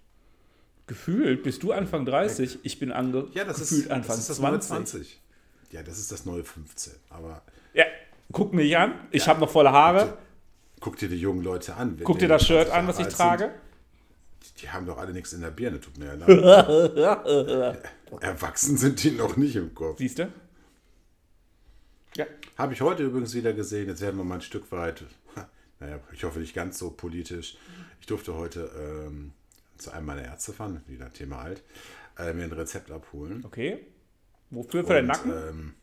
gefühlt 0.87 1.43
bist 1.43 1.63
du 1.63 1.73
Anfang 1.73 2.05
30, 2.07 2.61
ich 2.63 2.79
bin 2.79 2.93
ange 2.93 3.29
Ja, 3.35 3.45
das 3.45 3.59
gefühlt 3.59 3.87
ist, 3.87 3.91
Anfang 3.91 4.09
das 4.09 4.19
ist 4.21 4.31
das 4.31 4.39
neue 4.39 4.61
20. 4.61 4.93
20. 4.93 5.21
Ja, 5.73 5.83
das 5.83 5.99
ist 5.99 6.13
das 6.13 6.25
neue 6.27 6.45
15. 6.45 6.93
Aber 7.11 7.43
Ja, 7.75 7.85
guck 8.33 8.53
mich 8.55 8.77
an. 8.77 8.95
Ich 9.11 9.27
habe 9.29 9.41
noch 9.41 9.51
volle 9.51 9.73
Haare. 9.73 10.17
guck 10.81 10.97
dir 10.97 11.09
die 11.09 11.17
jungen 11.19 11.43
Leute 11.43 11.75
an. 11.75 11.99
Guck 12.05 12.19
dir 12.19 12.29
das 12.29 12.47
Shirt 12.47 12.69
20 12.69 12.75
an, 12.75 12.87
was 12.87 12.99
ich 13.01 13.09
trage. 13.09 13.45
Sind, 13.45 13.53
die 14.61 14.71
haben 14.71 14.87
doch 14.87 14.99
alle 14.99 15.13
nichts 15.13 15.33
in 15.33 15.41
der 15.41 15.51
Birne, 15.51 15.81
tut 15.81 15.99
mir 15.99 16.07
ja 16.07 16.15
leid. 16.15 17.83
Erwachsen 18.21 18.77
sind 18.77 19.03
die 19.03 19.11
noch 19.13 19.37
nicht 19.37 19.57
im 19.57 19.75
Kopf. 19.75 19.99
Siehst 19.99 20.19
du? 20.19 20.33
Ja. 22.17 22.27
Habe 22.57 22.73
ich 22.73 22.81
heute 22.81 23.03
übrigens 23.03 23.35
wieder 23.35 23.53
gesehen. 23.53 23.89
Jetzt 23.89 24.01
werden 24.01 24.17
wir 24.17 24.25
mal 24.25 24.37
ein 24.37 24.41
Stück 24.41 24.71
weit 24.73 25.05
naja, 25.81 26.01
ich 26.13 26.25
hoffe 26.25 26.39
nicht 26.39 26.55
ganz 26.55 26.79
so 26.79 26.91
politisch. 26.91 27.57
Ich 28.01 28.07
durfte 28.07 28.35
heute 28.35 28.71
ähm, 28.79 29.33
zu 29.77 29.91
einem 29.91 30.07
meiner 30.07 30.25
Ärzte 30.25 30.53
fahren, 30.53 30.83
wieder 30.87 31.13
Thema 31.13 31.41
alt, 31.41 31.63
äh, 32.19 32.33
mir 32.33 32.45
ein 32.45 32.53
Rezept 32.53 32.91
abholen. 32.91 33.45
Okay. 33.45 33.87
Wofür? 34.51 34.85
Für 34.85 34.95
den 34.95 35.05
Und, 35.05 35.09
Nacken 35.09 35.33
Ähm, 35.33 35.75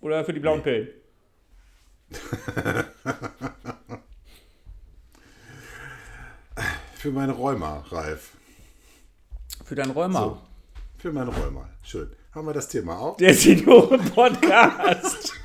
oder 0.00 0.24
für 0.24 0.32
die 0.32 0.40
blauen 0.40 0.62
Pillen? 0.62 0.88
für 7.02 7.10
meine 7.10 7.32
Rheuma, 7.32 7.84
Ralf. 7.90 8.30
Für 9.64 9.74
dein 9.74 9.90
Rheuma. 9.90 10.20
So. 10.20 10.38
Für 10.98 11.12
meine 11.12 11.30
Rheuma. 11.34 11.68
Schön. 11.82 12.08
Haben 12.32 12.46
wir 12.46 12.52
das 12.54 12.68
Thema 12.68 12.96
auch? 12.96 13.16
Der 13.16 13.34
Senioren-Podcast. 13.34 15.32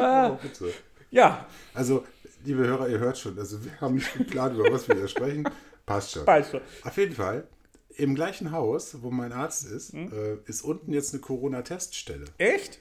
Oh, 0.00 0.38
bitte. 0.40 0.72
ja, 1.10 1.44
Also, 1.74 2.04
liebe 2.44 2.64
Hörer, 2.64 2.88
ihr 2.88 3.00
hört 3.00 3.18
schon, 3.18 3.36
also 3.36 3.64
wir 3.64 3.80
haben 3.80 3.96
nicht 3.96 4.12
geplant, 4.16 4.54
über 4.56 4.70
was 4.72 4.86
wir 4.86 4.94
hier 4.94 5.08
sprechen. 5.08 5.48
Passt 5.86 6.12
schon. 6.12 6.24
weißt 6.24 6.52
du. 6.54 6.60
Auf 6.84 6.96
jeden 6.98 7.16
Fall, 7.16 7.48
im 7.96 8.14
gleichen 8.14 8.52
Haus, 8.52 9.02
wo 9.02 9.10
mein 9.10 9.32
Arzt 9.32 9.64
ist, 9.64 9.92
Hm? 9.94 10.12
äh, 10.12 10.36
ist 10.48 10.62
unten 10.62 10.92
jetzt 10.92 11.14
eine 11.14 11.20
Corona-Teststelle. 11.20 12.26
Echt? 12.36 12.78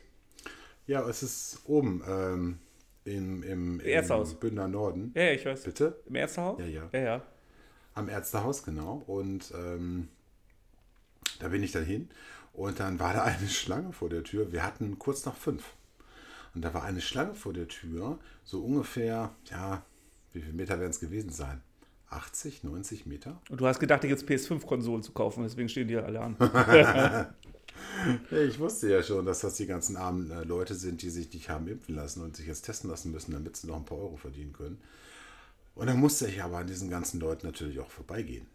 Ja, 0.86 1.08
es 1.10 1.24
ist 1.24 1.62
oben 1.66 2.04
ähm, 2.08 2.60
im, 3.08 3.44
im, 3.44 3.80
im 3.80 3.86
Ärztehaus. 3.86 4.36
Bündner 4.36 4.68
Norden. 4.68 5.12
Ja, 5.16 5.24
ja, 5.24 5.32
ich 5.32 5.46
weiß. 5.46 5.64
Bitte? 5.64 6.00
Im 6.06 6.16
Ärztehaus? 6.16 6.60
Ja, 6.60 6.66
ja. 6.66 6.90
Ja, 6.92 7.00
ja. 7.00 7.22
Am 7.94 8.10
Ärztehaus, 8.10 8.64
genau. 8.64 9.04
Und 9.08 9.54
ähm, 9.56 10.10
da 11.40 11.48
bin 11.48 11.64
ich 11.64 11.72
dann 11.72 11.86
hin. 11.86 12.10
Und 12.54 12.80
dann 12.80 13.00
war 13.00 13.14
da 13.14 13.24
eine 13.24 13.48
Schlange 13.48 13.94
vor 13.94 14.10
der 14.10 14.24
Tür. 14.24 14.52
Wir 14.52 14.64
hatten 14.64 15.00
kurz 15.00 15.26
nach 15.26 15.36
fünf. 15.36 15.64
Und 16.54 16.62
da 16.64 16.74
war 16.74 16.84
eine 16.84 17.02
Schlange 17.02 17.36
vor 17.36 17.54
der 17.54 17.68
Tür, 17.68 18.18
so 18.44 18.64
ungefähr, 18.64 19.32
ja, 19.52 19.84
wie 20.34 20.42
viele 20.42 20.54
Meter 20.54 20.80
werden 20.80 20.90
es 20.90 21.00
gewesen 21.00 21.30
sein? 21.30 21.62
80, 22.10 22.64
90 22.64 23.06
Meter? 23.06 23.40
Und 23.50 23.62
du 23.62 23.68
hast 23.68 23.80
gedacht, 23.80 24.02
dir 24.04 24.08
jetzt 24.08 24.28
PS5-Konsolen 24.28 25.04
zu 25.04 25.12
kaufen, 25.12 25.44
deswegen 25.44 25.70
stehen 25.70 25.88
die 25.88 25.94
ja 25.96 26.02
alle 26.02 26.20
an. 26.20 26.36
Ich 28.32 28.60
wusste 28.60 28.90
ja 28.90 29.04
schon, 29.04 29.26
dass 29.26 29.40
das 29.40 29.56
die 29.56 29.66
ganzen 29.66 29.96
armen 29.96 30.32
äh, 30.32 30.44
Leute 30.44 30.76
sind, 30.76 31.02
die 31.02 31.10
sich 31.10 31.32
nicht 31.34 31.50
haben 31.50 31.68
impfen 31.68 31.96
lassen 31.96 32.22
und 32.22 32.36
sich 32.36 32.48
jetzt 32.48 32.64
testen 32.64 32.90
lassen 32.90 33.12
müssen, 33.12 33.32
damit 33.32 33.58
sie 33.58 33.68
noch 33.68 33.78
ein 33.78 33.86
paar 33.86 33.98
Euro 33.98 34.18
verdienen 34.18 34.54
können. 34.54 34.80
Und 35.76 35.88
dann 35.88 36.00
musste 36.00 36.28
ich 36.28 36.42
aber 36.42 36.58
an 36.58 36.68
diesen 36.68 36.90
ganzen 36.90 37.20
Leuten 37.20 37.46
natürlich 37.46 37.80
auch 37.80 37.92
vorbeigehen. 37.92 38.48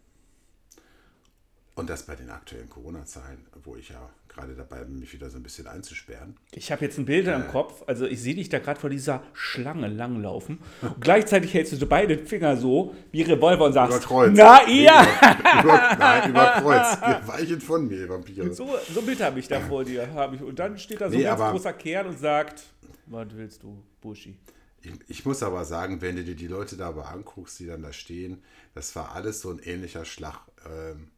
Und 1.75 1.89
das 1.89 2.03
bei 2.03 2.15
den 2.17 2.29
aktuellen 2.29 2.69
Corona-Zahlen, 2.69 3.47
wo 3.65 3.77
ich 3.77 3.89
ja 3.89 4.11
gerade 4.29 4.55
dabei 4.55 4.85
bin, 4.85 4.99
mich 4.99 5.13
wieder 5.15 5.31
so 5.31 5.39
ein 5.39 5.43
bisschen 5.43 5.67
einzusperren. 5.67 6.37
Ich 6.53 6.71
habe 6.71 6.85
jetzt 6.85 6.99
ein 6.99 7.07
Bild 7.07 7.27
im 7.29 7.49
Kopf, 7.49 7.83
also 7.87 8.05
ich 8.07 8.21
sehe 8.21 8.35
dich 8.35 8.51
da 8.51 8.59
gerade 8.59 8.79
vor 8.79 8.91
dieser 8.91 9.23
Schlange 9.33 9.89
langlaufen. 9.89 10.59
Und 10.83 11.01
gleichzeitig 11.01 11.55
hältst 11.55 11.81
du 11.81 11.87
beide 11.87 12.19
Finger 12.19 12.59
so 12.59 12.95
wie 13.11 13.23
Revolver 13.23 13.65
und 13.65 13.73
sagst, 13.73 13.97
Über 13.99 14.07
Kreuz. 14.07 14.33
na 14.35 14.61
Nee, 14.67 14.85
ihr! 14.85 14.91
Über, 14.93 15.63
über, 15.63 15.97
nein, 15.99 16.31
über 16.31 16.45
Kreuz. 16.61 16.99
Ihr 17.09 17.29
Weichen 17.29 17.61
von 17.63 17.89
mir, 17.89 18.07
Vampire. 18.09 18.53
So, 18.53 18.69
so 18.93 19.01
ein 19.01 19.07
Bild 19.07 19.21
habe 19.23 19.39
ich 19.39 19.49
da 19.49 19.61
vor 19.61 19.83
dir. 19.85 20.07
Ich. 20.35 20.43
Und 20.43 20.59
dann 20.59 20.77
steht 20.79 21.01
da 21.01 21.09
so 21.11 21.17
Nee, 21.17 21.23
ein 21.25 21.31
ganz 21.31 21.41
aber- 21.41 21.53
großer 21.53 21.73
Kerl 21.73 22.07
und 22.07 22.19
sagt, 22.19 22.65
was 23.07 23.29
willst 23.35 23.63
du, 23.63 23.83
Buschi? 24.03 24.37
Ich, 24.83 24.93
ich 25.09 25.25
muss 25.25 25.43
aber 25.43 25.65
sagen, 25.65 26.03
wenn 26.03 26.17
du 26.17 26.25
dir 26.25 26.35
die 26.35 26.49
Leute 26.49 26.77
da 26.77 26.89
aber 26.89 27.09
anguckst, 27.09 27.59
die 27.61 27.67
dann 27.67 27.81
da 27.83 27.93
stehen, 27.95 28.43
das 28.75 28.95
war 28.95 29.15
alles 29.15 29.41
so 29.41 29.51
ein 29.51 29.59
ähnlicher 29.59 30.05
Schlag. 30.05 30.41
Ähm, 30.71 31.09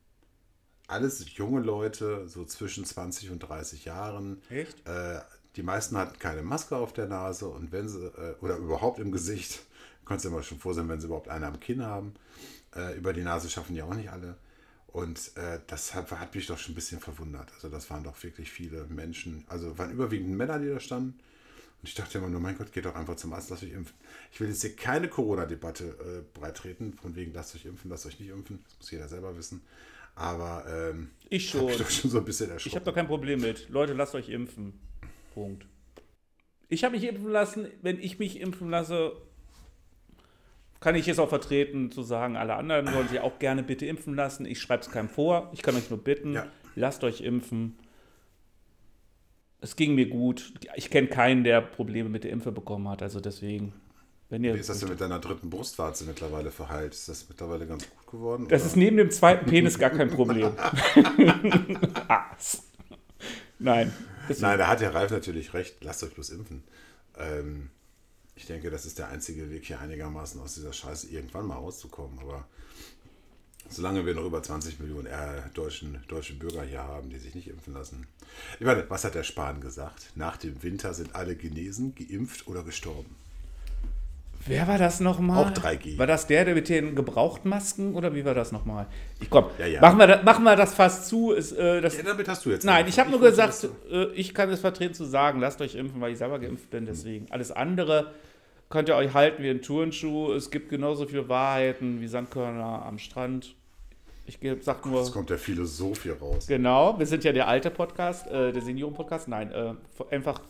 alles 0.86 1.24
junge 1.36 1.60
Leute, 1.60 2.28
so 2.28 2.44
zwischen 2.44 2.84
20 2.84 3.30
und 3.30 3.40
30 3.40 3.84
Jahren. 3.84 4.42
Echt? 4.50 4.86
Äh, 4.86 5.20
die 5.56 5.62
meisten 5.62 5.96
hatten 5.96 6.18
keine 6.18 6.42
Maske 6.42 6.76
auf 6.76 6.92
der 6.92 7.06
Nase 7.06 7.48
und 7.48 7.72
wenn 7.72 7.88
sie, 7.88 8.04
äh, 8.04 8.34
oder 8.40 8.56
überhaupt 8.56 8.98
im 8.98 9.12
Gesicht, 9.12 9.60
kannst 10.04 10.24
du 10.24 10.28
dir 10.28 10.34
mal 10.34 10.42
schon 10.42 10.58
vorsehen, 10.58 10.88
wenn 10.88 11.00
sie 11.00 11.06
überhaupt 11.06 11.28
eine 11.28 11.46
am 11.46 11.60
Kinn 11.60 11.82
haben. 11.84 12.14
Äh, 12.74 12.96
über 12.96 13.12
die 13.12 13.22
Nase 13.22 13.48
schaffen 13.48 13.74
die 13.74 13.82
auch 13.82 13.94
nicht 13.94 14.10
alle. 14.10 14.36
Und 14.88 15.36
äh, 15.36 15.60
das 15.66 15.94
hat, 15.94 16.10
hat 16.12 16.34
mich 16.34 16.46
doch 16.46 16.58
schon 16.58 16.72
ein 16.72 16.76
bisschen 16.76 17.00
verwundert. 17.00 17.52
Also 17.54 17.68
das 17.68 17.90
waren 17.90 18.04
doch 18.04 18.22
wirklich 18.22 18.50
viele 18.50 18.84
Menschen, 18.84 19.44
also 19.48 19.76
waren 19.78 19.90
überwiegend 19.90 20.36
Männer, 20.36 20.58
die 20.58 20.68
da 20.68 20.78
standen. 20.78 21.18
Und 21.82 21.88
ich 21.88 21.94
dachte 21.94 22.18
immer 22.18 22.28
nur, 22.28 22.40
mein 22.40 22.56
Gott, 22.56 22.72
geht 22.72 22.84
doch 22.84 22.94
einfach 22.94 23.16
zum 23.16 23.32
Arzt, 23.32 23.50
lasst 23.50 23.62
euch 23.62 23.72
impfen. 23.72 23.94
Ich 24.32 24.40
will 24.40 24.48
jetzt 24.48 24.62
hier 24.62 24.74
keine 24.74 25.08
Corona-Debatte 25.08 25.84
äh, 25.84 26.38
breitreten, 26.38 26.94
von 26.94 27.14
wegen, 27.16 27.32
lasst 27.32 27.54
euch 27.54 27.66
impfen, 27.66 27.90
lasst 27.90 28.06
euch 28.06 28.20
nicht 28.20 28.30
impfen. 28.30 28.62
Das 28.64 28.78
muss 28.78 28.90
jeder 28.90 29.08
selber 29.08 29.36
wissen. 29.36 29.62
Aber 30.14 30.64
ähm, 30.68 31.10
Ich 31.28 31.52
hab 31.54 31.60
schon. 31.70 31.78
doch 31.78 31.90
schon 31.90 32.10
so 32.10 32.18
ein 32.18 32.24
bisschen 32.24 32.50
erschrocken. 32.50 32.68
Ich 32.70 32.74
habe 32.76 32.84
doch 32.84 32.94
kein 32.94 33.06
Problem 33.06 33.40
mit. 33.40 33.68
Leute, 33.68 33.92
lasst 33.94 34.14
euch 34.14 34.28
impfen. 34.28 34.74
Punkt. 35.34 35.66
Ich 36.68 36.84
habe 36.84 36.94
mich 36.96 37.04
impfen 37.04 37.30
lassen. 37.30 37.66
Wenn 37.82 37.98
ich 37.98 38.18
mich 38.18 38.40
impfen 38.40 38.70
lasse, 38.70 39.12
kann 40.80 40.94
ich 40.94 41.08
es 41.08 41.18
auch 41.18 41.28
vertreten, 41.28 41.90
zu 41.90 42.02
sagen, 42.02 42.36
alle 42.36 42.54
anderen 42.54 42.86
sollen 42.92 43.08
sich 43.08 43.20
auch 43.20 43.38
gerne 43.38 43.62
bitte 43.62 43.86
impfen 43.86 44.14
lassen. 44.14 44.44
Ich 44.46 44.60
schreibe 44.60 44.82
es 44.82 44.90
keinem 44.90 45.08
vor. 45.08 45.50
Ich 45.54 45.62
kann 45.62 45.74
euch 45.76 45.90
nur 45.90 45.98
bitten, 46.02 46.34
Ja. 46.34 46.46
lasst 46.76 47.02
euch 47.04 47.20
impfen. 47.22 47.76
Es 49.60 49.76
ging 49.76 49.94
mir 49.94 50.08
gut. 50.08 50.52
Ich 50.76 50.90
kenne 50.90 51.08
keinen, 51.08 51.42
der 51.42 51.62
Probleme 51.62 52.08
mit 52.10 52.22
der 52.24 52.30
Impfe 52.32 52.52
bekommen 52.52 52.86
hat. 52.88 53.02
Also 53.02 53.18
deswegen, 53.20 53.72
wenn 54.34 54.44
ihr. 54.44 54.54
Wie 54.54 54.58
ist 54.58 54.68
das 54.68 54.80
denn 54.80 54.88
mit 54.88 55.00
deiner 55.00 55.20
dritten 55.20 55.48
Brustwarze 55.48 56.04
mittlerweile 56.04 56.50
verheilt? 56.50 56.92
Ist 56.92 57.08
das 57.08 57.28
mittlerweile 57.28 57.66
ganz 57.66 57.88
gut 57.88 58.06
geworden? 58.10 58.48
Das 58.48 58.62
oder? 58.62 58.70
ist 58.70 58.76
neben 58.76 58.96
dem 58.96 59.10
zweiten 59.10 59.46
Penis 59.46 59.78
gar 59.78 59.90
kein 59.90 60.10
Problem. 60.10 60.52
Nein. 63.58 63.92
Nein, 64.28 64.58
da 64.58 64.66
hat 64.66 64.80
der 64.80 64.94
Ralf 64.94 65.10
natürlich 65.12 65.54
recht. 65.54 65.76
Lasst 65.82 66.02
euch 66.02 66.14
bloß 66.14 66.30
impfen. 66.30 66.64
Ähm, 67.16 67.70
ich 68.34 68.46
denke, 68.46 68.70
das 68.70 68.86
ist 68.86 68.98
der 68.98 69.08
einzige 69.08 69.50
Weg, 69.50 69.66
hier 69.66 69.80
einigermaßen 69.80 70.40
aus 70.40 70.54
dieser 70.54 70.72
Scheiße 70.72 71.08
irgendwann 71.08 71.46
mal 71.46 71.54
rauszukommen. 71.56 72.18
Aber 72.18 72.48
solange 73.68 74.04
wir 74.04 74.14
noch 74.14 74.24
über 74.24 74.42
20 74.42 74.80
Millionen 74.80 75.06
äh, 75.06 75.42
deutschen, 75.52 76.02
deutsche 76.08 76.34
Bürger 76.34 76.64
hier 76.64 76.82
haben, 76.82 77.10
die 77.10 77.18
sich 77.18 77.36
nicht 77.36 77.48
impfen 77.48 77.74
lassen. 77.74 78.08
Ich 78.58 78.66
meine, 78.66 78.88
was 78.90 79.04
hat 79.04 79.14
der 79.14 79.22
Spahn 79.22 79.60
gesagt? 79.60 80.10
Nach 80.16 80.36
dem 80.36 80.62
Winter 80.64 80.92
sind 80.92 81.14
alle 81.14 81.36
genesen, 81.36 81.94
geimpft 81.94 82.48
oder 82.48 82.64
gestorben. 82.64 83.14
Wer 84.46 84.68
war 84.68 84.76
das 84.78 85.00
nochmal? 85.00 85.44
Auch 85.44 85.50
3G. 85.50 85.96
War 85.98 86.06
das 86.06 86.26
der, 86.26 86.44
der 86.44 86.54
mit 86.54 86.68
den 86.68 86.94
Gebrauchtmasken 86.94 87.94
oder 87.94 88.14
wie 88.14 88.24
war 88.24 88.34
das 88.34 88.52
nochmal? 88.52 88.86
Ich 89.20 89.30
komm, 89.30 89.46
Ja, 89.58 89.66
ja. 89.66 89.80
Machen, 89.80 89.98
wir, 89.98 90.06
da- 90.06 90.22
machen 90.22 90.44
wir 90.44 90.54
das 90.56 90.74
fast 90.74 91.08
zu. 91.08 91.32
Ist, 91.32 91.52
äh, 91.52 91.80
das, 91.80 91.96
Ja, 91.96 92.02
damit 92.02 92.28
hast 92.28 92.44
du 92.44 92.50
jetzt. 92.50 92.64
nein, 92.64 92.86
ich 92.86 92.98
habe 92.98 93.10
nur 93.10 93.20
gesagt, 93.20 93.48
das- 93.54 93.68
äh, 93.90 94.06
ich 94.14 94.34
kann 94.34 94.50
es 94.50 94.60
vertreten 94.60 94.92
zu 94.94 95.04
sagen, 95.04 95.40
lasst 95.40 95.60
euch 95.62 95.74
impfen, 95.76 96.00
weil 96.00 96.12
ich 96.12 96.18
selber 96.18 96.38
geimpft 96.38 96.70
bin, 96.70 96.84
deswegen. 96.86 97.26
Alles 97.30 97.52
andere 97.52 98.12
könnt 98.68 98.88
ihr 98.88 98.96
euch 98.96 99.14
halten 99.14 99.42
wie 99.42 99.50
ein 99.50 99.62
Turnschuh. 99.62 100.32
Es 100.32 100.50
gibt 100.50 100.68
genauso 100.68 101.06
viele 101.06 101.28
Wahrheiten 101.28 102.00
wie 102.00 102.08
Sandkörner 102.08 102.84
am 102.84 102.98
Strand. 102.98 103.54
Ich 104.26 104.38
sag 104.62 104.84
nur, 104.86 105.00
Jetzt 105.02 105.12
kommt 105.12 105.28
der 105.30 105.38
Philosoph 105.38 106.02
hier 106.02 106.18
raus. 106.18 106.46
genau, 106.46 106.98
wir 106.98 107.06
sind 107.06 107.24
ja 107.24 107.32
der 107.32 107.46
alte 107.46 107.70
Podcast, 107.70 108.26
äh, 108.26 108.52
der 108.52 108.62
Senioren-Podcast. 108.62 109.28
Nein, 109.28 109.52
äh, 109.52 109.74
einfach 110.10 110.40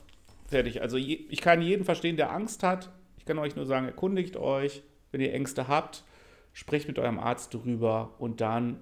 fertig. 0.48 0.80
Also 0.80 0.96
je, 0.96 1.26
ich 1.28 1.40
kann 1.40 1.60
jeden 1.60 1.84
verstehen, 1.84 2.16
der 2.16 2.32
Angst 2.32 2.62
hat. 2.62 2.90
Ich 3.25 3.26
kann 3.26 3.38
euch 3.38 3.57
nur 3.57 3.64
sagen, 3.64 3.87
erkundigt 3.87 4.37
euch, 4.37 4.83
wenn 5.11 5.23
ihr 5.23 5.33
Ängste 5.33 5.66
habt, 5.66 6.04
sprecht 6.52 6.88
mit 6.88 6.99
eurem 6.99 7.19
Arzt 7.19 7.54
drüber 7.54 8.12
und 8.19 8.43
dann 8.43 8.78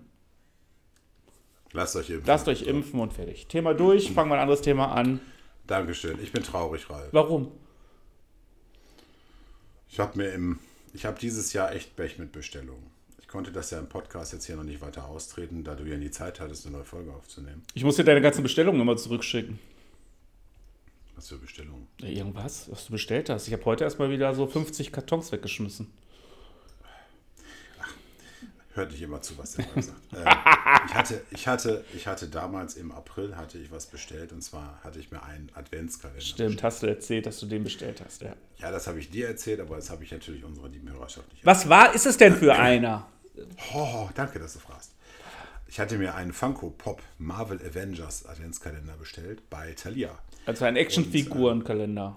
Lasst 1.70 1.94
euch 1.94 2.10
impfen. 2.10 2.26
lasst 2.26 2.48
euch 2.48 2.62
impfen 2.62 2.98
und 2.98 3.12
fertig. 3.12 3.46
Thema 3.46 3.72
durch, 3.72 4.10
fangen 4.10 4.30
wir 4.30 4.34
ein 4.34 4.40
anderes 4.40 4.60
Thema 4.60 4.90
an. 4.96 5.20
Dankeschön. 5.68 6.18
Ich 6.20 6.32
bin 6.32 6.42
traurig, 6.42 6.90
Ralf. 6.90 7.10
Warum? 7.12 7.52
Ich 9.88 10.00
habe 10.00 10.18
mir 10.18 10.30
im, 10.30 10.58
ich 10.92 11.04
habe 11.04 11.20
dieses 11.20 11.52
Jahr 11.52 11.72
echt 11.72 11.94
Pech 11.94 12.18
mit 12.18 12.32
Bestellungen. 12.32 12.90
Ich 13.20 13.28
konnte 13.28 13.52
das 13.52 13.70
ja 13.70 13.78
im 13.78 13.88
Podcast 13.88 14.32
jetzt 14.32 14.46
hier 14.46 14.56
noch 14.56 14.64
nicht 14.64 14.80
weiter 14.80 15.06
austreten, 15.06 15.62
da 15.62 15.76
du 15.76 15.84
ja 15.84 15.96
nie 15.96 16.10
Zeit 16.10 16.40
hattest, 16.40 16.66
eine 16.66 16.78
neue 16.78 16.84
Folge 16.84 17.12
aufzunehmen. 17.12 17.62
Ich 17.74 17.84
muss 17.84 17.94
dir 17.94 18.02
deine 18.04 18.20
ganzen 18.20 18.42
Bestellungen 18.42 18.78
nochmal 18.78 18.98
zurückschicken. 18.98 19.60
Was 21.22 21.28
für 21.28 21.38
Bestellungen? 21.38 21.86
Ja, 22.00 22.08
Irgendwas, 22.08 22.68
was 22.68 22.86
du 22.86 22.90
bestellt 22.90 23.30
hast. 23.30 23.46
Ich 23.46 23.52
habe 23.52 23.64
heute 23.64 23.84
erstmal 23.84 24.10
wieder 24.10 24.34
so 24.34 24.44
50 24.44 24.90
Kartons 24.90 25.30
weggeschmissen. 25.30 25.86
Hört 28.74 28.90
nicht 28.90 29.02
immer 29.02 29.22
zu, 29.22 29.38
was 29.38 29.52
der 29.52 29.66
sagt. 29.76 29.92
ähm, 30.16 30.26
ich, 30.88 30.94
hatte, 30.94 31.22
ich, 31.30 31.46
hatte, 31.46 31.84
ich 31.94 32.08
hatte 32.08 32.26
damals 32.26 32.74
im 32.74 32.90
April 32.90 33.36
hatte 33.36 33.56
ich 33.56 33.70
was 33.70 33.86
bestellt 33.86 34.32
und 34.32 34.42
zwar 34.42 34.80
hatte 34.82 34.98
ich 34.98 35.12
mir 35.12 35.22
einen 35.22 35.48
Adventskalender. 35.54 36.20
Stimmt, 36.20 36.60
hast 36.64 36.82
du 36.82 36.88
erzählt, 36.88 37.26
dass 37.26 37.38
du 37.38 37.46
den 37.46 37.62
bestellt 37.62 38.02
hast, 38.04 38.22
ja. 38.22 38.34
Ja, 38.58 38.72
das 38.72 38.88
habe 38.88 38.98
ich 38.98 39.08
dir 39.08 39.28
erzählt, 39.28 39.60
aber 39.60 39.76
das 39.76 39.90
habe 39.90 40.02
ich 40.02 40.10
natürlich 40.10 40.42
unserer 40.42 40.70
lieben 40.70 40.90
Hörerschaft 40.90 41.32
nicht 41.32 41.46
Was 41.46 41.68
war, 41.68 41.94
ist 41.94 42.06
es 42.06 42.16
denn 42.16 42.34
für 42.34 42.56
einer? 42.56 43.06
Oh, 43.74 44.08
danke, 44.16 44.40
dass 44.40 44.54
du 44.54 44.58
fragst. 44.58 44.90
Ich 45.68 45.78
hatte 45.78 45.98
mir 45.98 46.16
einen 46.16 46.32
Funko 46.32 46.70
Pop 46.70 47.00
Marvel 47.18 47.60
Avengers 47.64 48.26
Adventskalender 48.26 48.96
bestellt 48.96 49.48
bei 49.50 49.72
Thalia. 49.74 50.18
Also 50.46 50.64
ein 50.64 50.76
Actionfigurenkalender. 50.76 52.16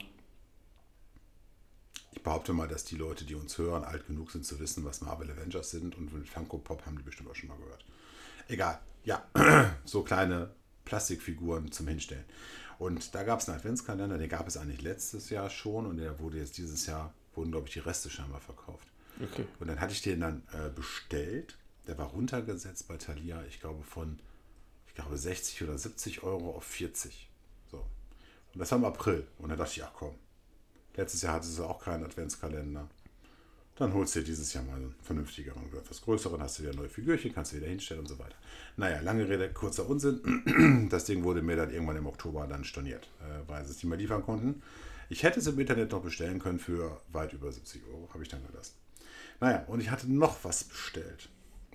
Ich 2.11 2.23
behaupte 2.23 2.53
mal, 2.53 2.67
dass 2.67 2.83
die 2.83 2.95
Leute, 2.95 3.23
die 3.25 3.35
uns 3.35 3.57
hören, 3.57 3.83
alt 3.83 4.07
genug 4.07 4.31
sind 4.31 4.45
zu 4.45 4.59
wissen, 4.59 4.83
was 4.83 5.01
Marvel 5.01 5.29
Avengers 5.29 5.71
sind 5.71 5.95
und 5.95 6.13
mit 6.13 6.27
Funko 6.27 6.57
Pop 6.57 6.85
haben 6.85 6.97
die 6.97 7.03
bestimmt 7.03 7.29
auch 7.29 7.35
schon 7.35 7.49
mal 7.49 7.57
gehört. 7.57 7.85
Egal, 8.47 8.79
ja, 9.03 9.23
so 9.85 10.03
kleine 10.03 10.51
Plastikfiguren 10.85 11.71
zum 11.71 11.87
Hinstellen. 11.87 12.25
Und 12.79 13.15
da 13.15 13.23
gab 13.23 13.39
es 13.39 13.47
einen 13.47 13.57
Adventskalender, 13.57 14.17
den 14.17 14.29
gab 14.29 14.47
es 14.47 14.57
eigentlich 14.57 14.81
letztes 14.81 15.29
Jahr 15.29 15.49
schon 15.49 15.85
und 15.85 15.97
der 15.97 16.19
wurde 16.19 16.37
jetzt 16.37 16.57
dieses 16.57 16.85
Jahr 16.87 17.13
wurden, 17.35 17.51
glaube 17.51 17.67
ich, 17.67 17.73
die 17.73 17.79
Reste 17.79 18.09
scheinbar 18.09 18.41
verkauft. 18.41 18.87
Okay. 19.21 19.45
Und 19.59 19.67
dann 19.67 19.79
hatte 19.79 19.93
ich 19.93 20.01
den 20.01 20.19
dann 20.19 20.43
äh, 20.51 20.69
bestellt. 20.69 21.57
Der 21.87 21.97
war 21.97 22.07
runtergesetzt 22.07 22.87
bei 22.87 22.97
Thalia, 22.97 23.43
ich 23.47 23.59
glaube, 23.59 23.83
von 23.83 24.19
ich 24.87 24.95
glaube 24.95 25.17
60 25.17 25.63
oder 25.63 25.77
70 25.77 26.23
Euro 26.23 26.55
auf 26.55 26.63
40. 26.63 27.29
So. 27.69 27.85
Und 28.55 28.61
das 28.61 28.71
war 28.71 28.77
im 28.77 28.85
April. 28.85 29.27
Und 29.37 29.49
dann 29.49 29.57
dachte 29.57 29.73
ich, 29.75 29.83
ach 29.83 29.91
komm, 29.93 30.15
letztes 30.95 31.21
Jahr 31.21 31.33
hatte 31.33 31.47
sie 31.47 31.63
auch 31.63 31.83
keinen 31.83 32.05
Adventskalender. 32.05 32.87
Dann 33.75 33.93
holst 33.93 34.15
du 34.15 34.19
dir 34.19 34.27
dieses 34.27 34.53
Jahr 34.53 34.63
mal 34.63 34.77
einen 34.77 34.95
vernünftigeren, 35.01 35.61
etwas 35.77 36.01
größeren, 36.01 36.41
hast 36.41 36.57
du 36.57 36.63
wieder 36.63 36.73
neue 36.73 36.87
Figürchen, 36.87 37.33
kannst 37.33 37.51
du 37.51 37.57
wieder 37.57 37.67
hinstellen 37.67 37.99
und 37.99 38.07
so 38.07 38.17
weiter. 38.17 38.37
Naja, 38.77 39.01
lange 39.01 39.27
Rede, 39.27 39.51
kurzer 39.51 39.89
Unsinn. 39.89 40.87
Das 40.89 41.03
Ding 41.03 41.25
wurde 41.25 41.41
mir 41.41 41.57
dann 41.57 41.69
irgendwann 41.69 41.97
im 41.97 42.07
Oktober 42.07 42.47
dann 42.47 42.63
storniert, 42.63 43.09
äh, 43.19 43.49
weil 43.49 43.65
sie 43.65 43.71
es 43.71 43.77
nicht 43.77 43.85
mehr 43.85 43.97
liefern 43.97 44.23
konnten. 44.23 44.61
Ich 45.09 45.23
hätte 45.23 45.41
es 45.41 45.47
im 45.47 45.59
Internet 45.59 45.91
noch 45.91 46.01
bestellen 46.01 46.39
können 46.39 46.59
für 46.59 47.01
weit 47.11 47.33
über 47.33 47.51
70 47.51 47.85
Euro, 47.87 48.09
habe 48.13 48.23
ich 48.23 48.29
dann 48.29 48.47
gelassen. 48.47 48.75
Naja, 49.41 49.65
und 49.67 49.81
ich 49.81 49.91
hatte 49.91 50.09
noch 50.09 50.43
was 50.43 50.63
bestellt 50.63 51.27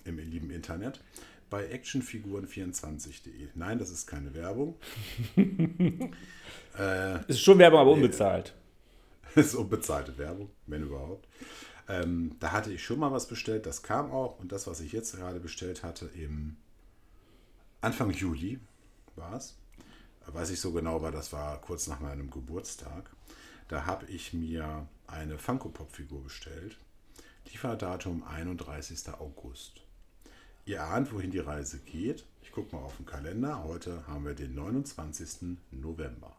im 0.04 0.18
lieben 0.18 0.50
Internet 0.50 1.02
bei 1.50 1.70
actionfiguren24.de. 1.70 3.48
Nein, 3.54 3.78
das 3.78 3.90
ist 3.90 4.06
keine 4.06 4.32
Werbung. 4.34 4.76
Ist 7.26 7.40
schon 7.40 7.58
Werbung, 7.58 7.80
aber 7.80 7.90
unbezahlt. 7.92 8.54
Das 9.34 9.46
ist 9.46 9.54
unbezahlte 9.54 10.18
Werbung, 10.18 10.50
wenn 10.66 10.82
überhaupt. 10.82 11.28
Ähm, 11.88 12.36
da 12.40 12.50
hatte 12.50 12.72
ich 12.72 12.84
schon 12.84 12.98
mal 12.98 13.12
was 13.12 13.28
bestellt, 13.28 13.64
das 13.64 13.82
kam 13.82 14.10
auch. 14.10 14.38
Und 14.40 14.50
das, 14.50 14.66
was 14.66 14.80
ich 14.80 14.92
jetzt 14.92 15.16
gerade 15.16 15.38
bestellt 15.38 15.84
hatte, 15.84 16.06
im 16.06 16.56
Anfang 17.80 18.10
Juli 18.10 18.58
war 19.16 19.34
es. 19.34 19.56
Weiß 20.26 20.50
ich 20.50 20.60
so 20.60 20.72
genau, 20.72 21.02
weil 21.02 21.12
das 21.12 21.32
war 21.32 21.60
kurz 21.60 21.86
nach 21.86 22.00
meinem 22.00 22.30
Geburtstag. 22.30 23.10
Da 23.68 23.86
habe 23.86 24.06
ich 24.06 24.32
mir 24.32 24.88
eine 25.06 25.38
Funko-Pop-Figur 25.38 26.24
bestellt. 26.24 26.76
Lieferdatum 27.46 28.22
31. 28.24 29.08
August. 29.18 29.82
Ihr 30.66 30.82
ahnt, 30.82 31.12
wohin 31.12 31.30
die 31.30 31.38
Reise 31.38 31.78
geht. 31.78 32.24
Ich 32.42 32.52
gucke 32.52 32.74
mal 32.74 32.82
auf 32.82 32.96
den 32.96 33.06
Kalender. 33.06 33.64
Heute 33.64 34.06
haben 34.06 34.24
wir 34.24 34.34
den 34.34 34.54
29. 34.54 35.56
November. 35.70 36.36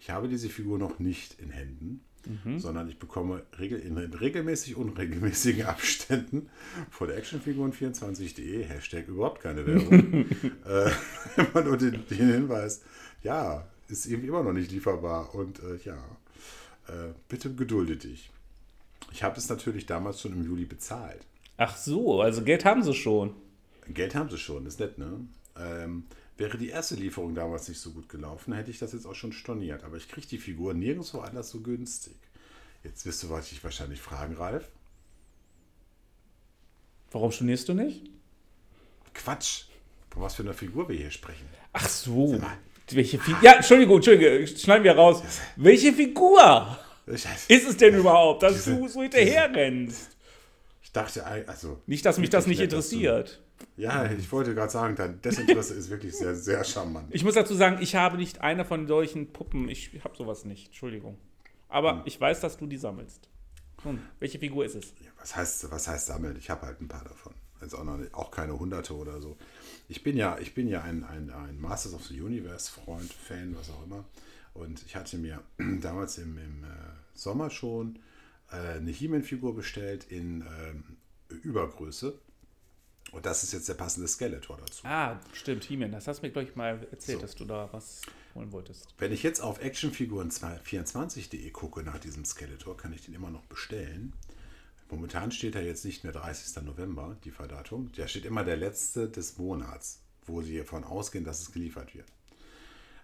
Ich 0.00 0.10
habe 0.10 0.28
diese 0.28 0.48
Figur 0.48 0.78
noch 0.78 0.98
nicht 0.98 1.40
in 1.40 1.50
Händen, 1.50 2.00
sondern 2.58 2.88
ich 2.88 2.98
bekomme 2.98 3.42
regel, 3.58 3.78
in 3.78 3.96
regelmäßig 3.96 4.76
unregelmäßigen 4.76 5.64
Abständen 5.66 6.50
von 6.90 7.08
actionfiguren24.de, 7.08 8.64
Hashtag 8.64 9.08
überhaupt 9.08 9.40
keine 9.40 9.66
Werbung, 9.66 10.26
äh, 10.66 10.90
immer 11.40 11.62
nur 11.62 11.76
den, 11.76 12.04
den 12.08 12.32
Hinweis, 12.32 12.82
ja, 13.22 13.66
ist 13.88 14.06
irgendwie 14.06 14.28
immer 14.28 14.42
noch 14.42 14.52
nicht 14.52 14.70
lieferbar 14.70 15.34
und 15.34 15.60
äh, 15.60 15.78
ja, 15.84 15.96
äh, 16.88 17.12
bitte 17.28 17.54
gedulde 17.54 17.96
dich. 17.96 18.30
Ich 19.12 19.22
habe 19.22 19.38
es 19.38 19.48
natürlich 19.48 19.86
damals 19.86 20.20
schon 20.20 20.32
im 20.32 20.44
Juli 20.44 20.66
bezahlt. 20.66 21.24
Ach 21.58 21.76
so, 21.76 22.22
also 22.22 22.42
Geld 22.42 22.64
haben 22.64 22.82
sie 22.82 22.94
schon. 22.94 23.34
Geld 23.88 24.14
haben 24.14 24.30
sie 24.30 24.38
schon, 24.38 24.64
ist 24.66 24.80
nett, 24.80 24.96
ne? 24.96 25.20
Ähm, 25.58 26.04
wäre 26.36 26.56
die 26.56 26.68
erste 26.68 26.94
Lieferung 26.94 27.34
damals 27.34 27.68
nicht 27.68 27.80
so 27.80 27.90
gut 27.90 28.08
gelaufen, 28.08 28.52
hätte 28.54 28.70
ich 28.70 28.78
das 28.78 28.92
jetzt 28.92 29.06
auch 29.06 29.14
schon 29.16 29.32
storniert. 29.32 29.82
Aber 29.84 29.96
ich 29.96 30.08
kriege 30.08 30.26
die 30.26 30.38
Figur 30.38 30.72
nirgendwo 30.72 31.18
anders 31.18 31.50
so 31.50 31.60
günstig. 31.60 32.16
Jetzt 32.84 33.04
wirst 33.06 33.22
du 33.24 33.26
dich 33.36 33.62
wahrscheinlich 33.64 34.00
fragen, 34.00 34.34
Ralf. 34.36 34.70
Warum 37.10 37.32
stornierst 37.32 37.68
du 37.68 37.74
nicht? 37.74 38.08
Quatsch. 39.14 39.64
Von 40.10 40.22
was 40.22 40.36
für 40.36 40.42
einer 40.44 40.54
Figur 40.54 40.88
wir 40.88 40.96
hier 40.96 41.10
sprechen. 41.10 41.46
Ach 41.72 41.88
so. 41.88 42.40
Welche 42.90 43.18
Figur? 43.18 43.42
Ja, 43.42 43.54
Entschuldigung, 43.54 43.96
Entschuldigung, 43.96 44.46
schneiden 44.46 44.84
wir 44.84 44.92
raus. 44.94 45.22
Welche 45.56 45.92
Figur 45.92 46.78
Ich, 47.06 47.26
ist 47.48 47.68
es 47.68 47.76
denn 47.76 47.96
überhaupt, 47.96 48.42
dass 48.44 48.54
Diese- 48.54 48.76
du 48.76 48.86
so 48.88 49.02
hinterher 49.02 49.52
rennst? 49.52 50.10
Ich 50.88 50.92
dachte, 50.92 51.26
also. 51.26 51.82
Nicht, 51.86 52.06
dass 52.06 52.16
mich 52.16 52.30
das 52.30 52.46
nicht 52.46 52.60
nett, 52.60 52.72
dass 52.72 52.88
du- 52.88 52.96
interessiert. 52.96 53.42
Ja, 53.76 54.10
ich 54.10 54.32
wollte 54.32 54.54
gerade 54.54 54.70
sagen, 54.72 54.94
dein 54.96 55.20
Desinteresse 55.20 55.74
ist 55.74 55.90
wirklich 55.90 56.16
sehr, 56.16 56.34
sehr 56.34 56.64
charmant. 56.64 57.08
Ich 57.10 57.24
muss 57.24 57.34
dazu 57.34 57.54
sagen, 57.54 57.76
ich 57.82 57.94
habe 57.94 58.16
nicht 58.16 58.40
eine 58.40 58.64
von 58.64 58.86
solchen 58.86 59.32
Puppen. 59.34 59.68
Ich 59.68 59.90
habe 60.02 60.16
sowas 60.16 60.44
nicht. 60.46 60.66
Entschuldigung. 60.68 61.18
Aber 61.68 61.92
Hm. 61.96 62.02
ich 62.06 62.18
weiß, 62.18 62.40
dass 62.40 62.56
du 62.56 62.66
die 62.66 62.78
sammelst. 62.78 63.28
Nun, 63.84 64.00
welche 64.18 64.38
Figur 64.38 64.64
ist 64.64 64.76
es? 64.76 64.94
Was 65.20 65.36
heißt, 65.36 65.70
was 65.70 65.88
heißt 65.88 66.06
sammeln? 66.06 66.36
Ich 66.38 66.48
habe 66.48 66.66
halt 66.66 66.80
ein 66.80 66.88
paar 66.88 67.04
davon. 67.04 67.34
Jetzt 67.60 67.74
auch, 67.74 67.84
noch 67.84 67.96
nicht, 67.98 68.14
auch 68.14 68.30
keine 68.30 68.58
hunderte 68.58 68.94
oder 68.96 69.20
so. 69.20 69.36
Ich 69.88 70.02
bin 70.02 70.16
ja, 70.16 70.38
ich 70.38 70.54
bin 70.54 70.68
ja 70.68 70.80
ein, 70.82 71.04
ein, 71.04 71.28
ein 71.30 71.60
Masters 71.60 71.92
of 71.92 72.06
the 72.06 72.18
Universe 72.20 72.70
Freund, 72.70 73.12
Fan, 73.12 73.54
was 73.58 73.68
auch 73.70 73.84
immer. 73.84 74.04
Und 74.54 74.82
ich 74.86 74.96
hatte 74.96 75.18
mir 75.18 75.42
damals 75.82 76.16
im, 76.18 76.38
im 76.38 76.64
äh, 76.64 76.68
Sommer 77.14 77.50
schon 77.50 77.98
eine 78.48 78.90
He-Man-Figur 78.90 79.54
bestellt 79.54 80.04
in 80.04 80.42
ähm, 80.42 80.96
Übergröße. 81.42 82.18
Und 83.12 83.24
das 83.24 83.42
ist 83.42 83.52
jetzt 83.54 83.68
der 83.68 83.74
passende 83.74 84.06
Skeletor 84.08 84.58
dazu. 84.58 84.82
Ah, 84.86 85.18
stimmt, 85.32 85.64
He-Man. 85.64 85.92
Das 85.92 86.06
hast 86.06 86.20
du 86.22 86.26
mir, 86.26 86.32
glaube 86.32 86.48
ich, 86.48 86.56
mal 86.56 86.86
erzählt, 86.90 87.18
So. 87.20 87.22
dass 87.22 87.34
du 87.34 87.44
da 87.46 87.68
was 87.72 88.02
holen 88.34 88.52
wolltest. 88.52 88.86
Wenn 88.98 89.12
ich 89.12 89.22
jetzt 89.22 89.40
auf 89.40 89.62
actionfiguren24.de 89.62 91.50
gucke 91.50 91.82
nach 91.82 91.98
diesem 91.98 92.24
Skeletor, 92.24 92.76
kann 92.76 92.92
ich 92.92 93.02
den 93.04 93.14
immer 93.14 93.30
noch 93.30 93.44
bestellen. 93.46 94.12
Momentan 94.90 95.32
steht 95.32 95.54
da 95.54 95.60
jetzt 95.60 95.84
nicht 95.84 96.04
mehr 96.04 96.12
30. 96.12 96.62
November, 96.64 97.16
die 97.24 97.30
Verdatum. 97.30 97.90
Da 97.96 98.08
steht 98.08 98.24
immer 98.24 98.44
der 98.44 98.56
letzte 98.56 99.08
des 99.08 99.38
Monats, 99.38 100.00
wo 100.26 100.42
sie 100.42 100.58
davon 100.58 100.84
ausgehen, 100.84 101.24
dass 101.24 101.40
es 101.40 101.52
geliefert 101.52 101.94
wird. 101.94 102.06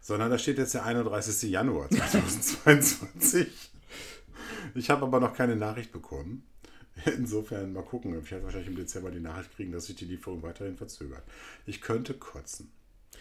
Sondern 0.00 0.30
da 0.30 0.38
steht 0.38 0.58
jetzt 0.58 0.74
der 0.74 0.84
31. 0.84 1.50
Januar 1.50 1.88
2022. 1.90 3.48
Ich 4.74 4.90
habe 4.90 5.06
aber 5.06 5.20
noch 5.20 5.34
keine 5.34 5.56
Nachricht 5.56 5.92
bekommen. 5.92 6.44
Insofern 7.16 7.72
mal 7.72 7.82
gucken. 7.82 8.18
Ich 8.18 8.30
werde 8.30 8.44
wahrscheinlich 8.44 8.70
im 8.70 8.76
Dezember 8.76 9.10
die 9.10 9.20
Nachricht 9.20 9.54
kriegen, 9.54 9.72
dass 9.72 9.86
sich 9.86 9.96
die 9.96 10.04
Lieferung 10.04 10.42
weiterhin 10.42 10.76
verzögert. 10.76 11.22
Ich 11.66 11.80
könnte 11.80 12.14
kotzen. 12.14 12.70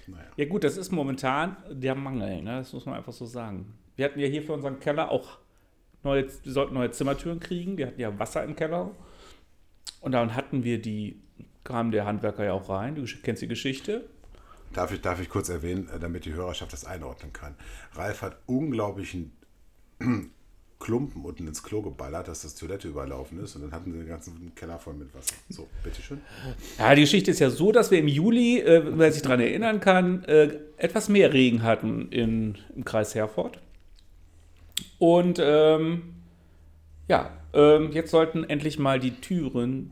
Naja. 0.08 0.26
Ja 0.36 0.46
gut, 0.46 0.64
das 0.64 0.78
ist 0.78 0.92
momentan 0.92 1.58
der 1.70 1.96
Mangel, 1.96 2.42
ne? 2.42 2.58
das 2.58 2.74
muss 2.74 2.86
man 2.86 2.96
einfach 2.96 3.14
so 3.14 3.26
sagen. 3.26 3.74
Wir 3.96 4.06
hatten 4.06 4.20
ja 4.20 4.28
hier 4.28 4.44
für 4.44 4.54
unseren 4.54 4.80
Keller 4.80 5.10
auch 5.10 5.38
neue, 6.04 6.28
wir 6.44 6.52
sollten 6.52 6.74
neue 6.74 6.92
Zimmertüren 6.92 7.40
kriegen, 7.40 7.78
wir 7.78 7.88
hatten 7.88 8.02
ja 8.02 8.18
Wasser 8.20 8.44
im 8.44 8.56
Keller 8.56 8.92
und 10.02 10.12
dann 10.12 10.36
hatten 10.36 10.64
wir 10.64 10.82
die, 10.82 11.22
kam 11.64 11.92
der 11.92 12.06
Handwerker 12.06 12.44
ja 12.44 12.54
auch 12.54 12.70
rein, 12.70 12.96
du 12.96 13.06
kennst 13.24 13.42
die 13.42 13.48
Geschichte. 13.48 14.10
Darf 14.74 14.92
ich, 14.92 15.02
darf 15.02 15.22
ich 15.22 15.30
kurz 15.30 15.50
erwähnen, 15.50 15.88
äh, 15.90 16.00
damit 16.00 16.26
die 16.26 16.34
Hörerschaft 16.34 16.74
das 16.74 16.86
einordnen 16.86 17.32
kann. 17.32 17.56
Ralf 17.94 18.24
hat 18.24 18.40
unglaublichen 18.48 19.32
Klumpen 20.84 21.24
unten 21.24 21.48
ins 21.48 21.64
Klo 21.64 21.82
geballert, 21.82 22.28
dass 22.28 22.42
das 22.42 22.56
Toilette 22.56 22.90
überlaufen 22.90 23.42
ist 23.42 23.56
und 23.56 23.62
dann 23.62 23.72
hatten 23.72 23.94
sie 23.94 24.00
den 24.00 24.08
ganzen 24.08 24.54
Keller 24.54 24.78
voll 24.78 24.94
mit 24.96 25.16
Wasser. 25.16 25.34
So, 25.50 25.68
bitteschön. 25.82 26.20
Ja, 26.78 26.94
die 26.94 27.02
Geschichte 27.02 27.32
ist 27.32 27.40
ja 27.40 27.50
so, 27.50 27.72
dass 27.72 27.90
wir 27.90 28.00
im 28.00 28.10
Juli, 28.10 28.60
äh, 28.60 28.84
wer 28.98 29.12
sich 29.12 29.22
daran 29.22 29.40
erinnern 29.40 29.80
kann, 29.80 30.26
äh, 30.26 30.60
etwas 30.76 31.08
mehr 31.08 31.32
Regen 31.32 31.64
hatten 31.64 32.10
in, 32.12 32.58
im 32.76 32.84
Kreis 32.84 33.16
Herford. 33.16 33.60
Und 35.00 35.40
ähm, 35.42 36.16
ja, 37.08 37.32
ähm, 37.54 37.92
jetzt 37.94 38.12
sollten 38.12 38.44
endlich 38.44 38.78
mal 38.78 39.00
die 39.00 39.12
Türen 39.12 39.92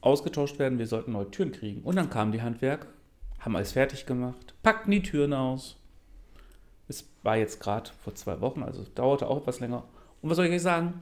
ausgetauscht 0.00 0.60
werden. 0.60 0.78
Wir 0.78 0.86
sollten 0.86 1.10
neue 1.10 1.30
Türen 1.30 1.50
kriegen. 1.50 1.82
Und 1.82 1.96
dann 1.96 2.08
kamen 2.08 2.30
die 2.30 2.42
Handwerker, 2.42 2.86
haben 3.40 3.56
alles 3.56 3.72
fertig 3.72 4.06
gemacht, 4.06 4.54
packten 4.62 4.92
die 4.92 5.02
Türen 5.02 5.32
aus. 5.32 5.76
Es 6.86 7.08
war 7.24 7.36
jetzt 7.36 7.58
gerade 7.60 7.90
vor 8.04 8.14
zwei 8.14 8.40
Wochen, 8.40 8.62
also 8.62 8.84
dauerte 8.94 9.26
auch 9.26 9.38
etwas 9.38 9.58
länger. 9.58 9.82
Und 10.24 10.30
was 10.30 10.36
soll 10.36 10.46
ich 10.46 10.52
euch 10.52 10.62
sagen? 10.62 10.94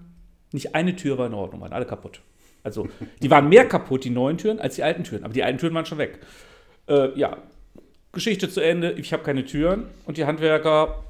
Nicht 0.51 0.75
eine 0.75 0.97
Tür 0.97 1.17
war 1.17 1.29
in 1.29 1.35
Ordnung, 1.35 1.61
waren 1.61 1.73
alle 1.73 1.87
kaputt. 1.87 2.23
Also, 2.65 2.89
die 3.23 3.31
waren 3.31 3.49
mehr 3.49 3.69
kaputt, 3.69 4.03
die 4.03 4.11
neuen 4.11 4.37
Türen, 4.37 4.59
als 4.59 4.75
die 4.75 4.83
alten 4.83 5.05
Türen. 5.05 5.23
Aber 5.23 5.33
die 5.33 5.45
alten 5.45 5.59
Türen 5.59 5.75
waren 5.75 5.87
schon 5.87 5.99
weg. 5.99 6.19
Äh, 6.89 7.17
ja, 7.17 7.37
Geschichte 8.11 8.49
zu 8.49 8.61
Ende. 8.61 8.91
Ich 8.95 9.13
habe 9.13 9.23
keine 9.23 9.45
Türen. 9.45 9.85
Und 10.07 10.17
die 10.17 10.25
Handwerker, 10.25 11.05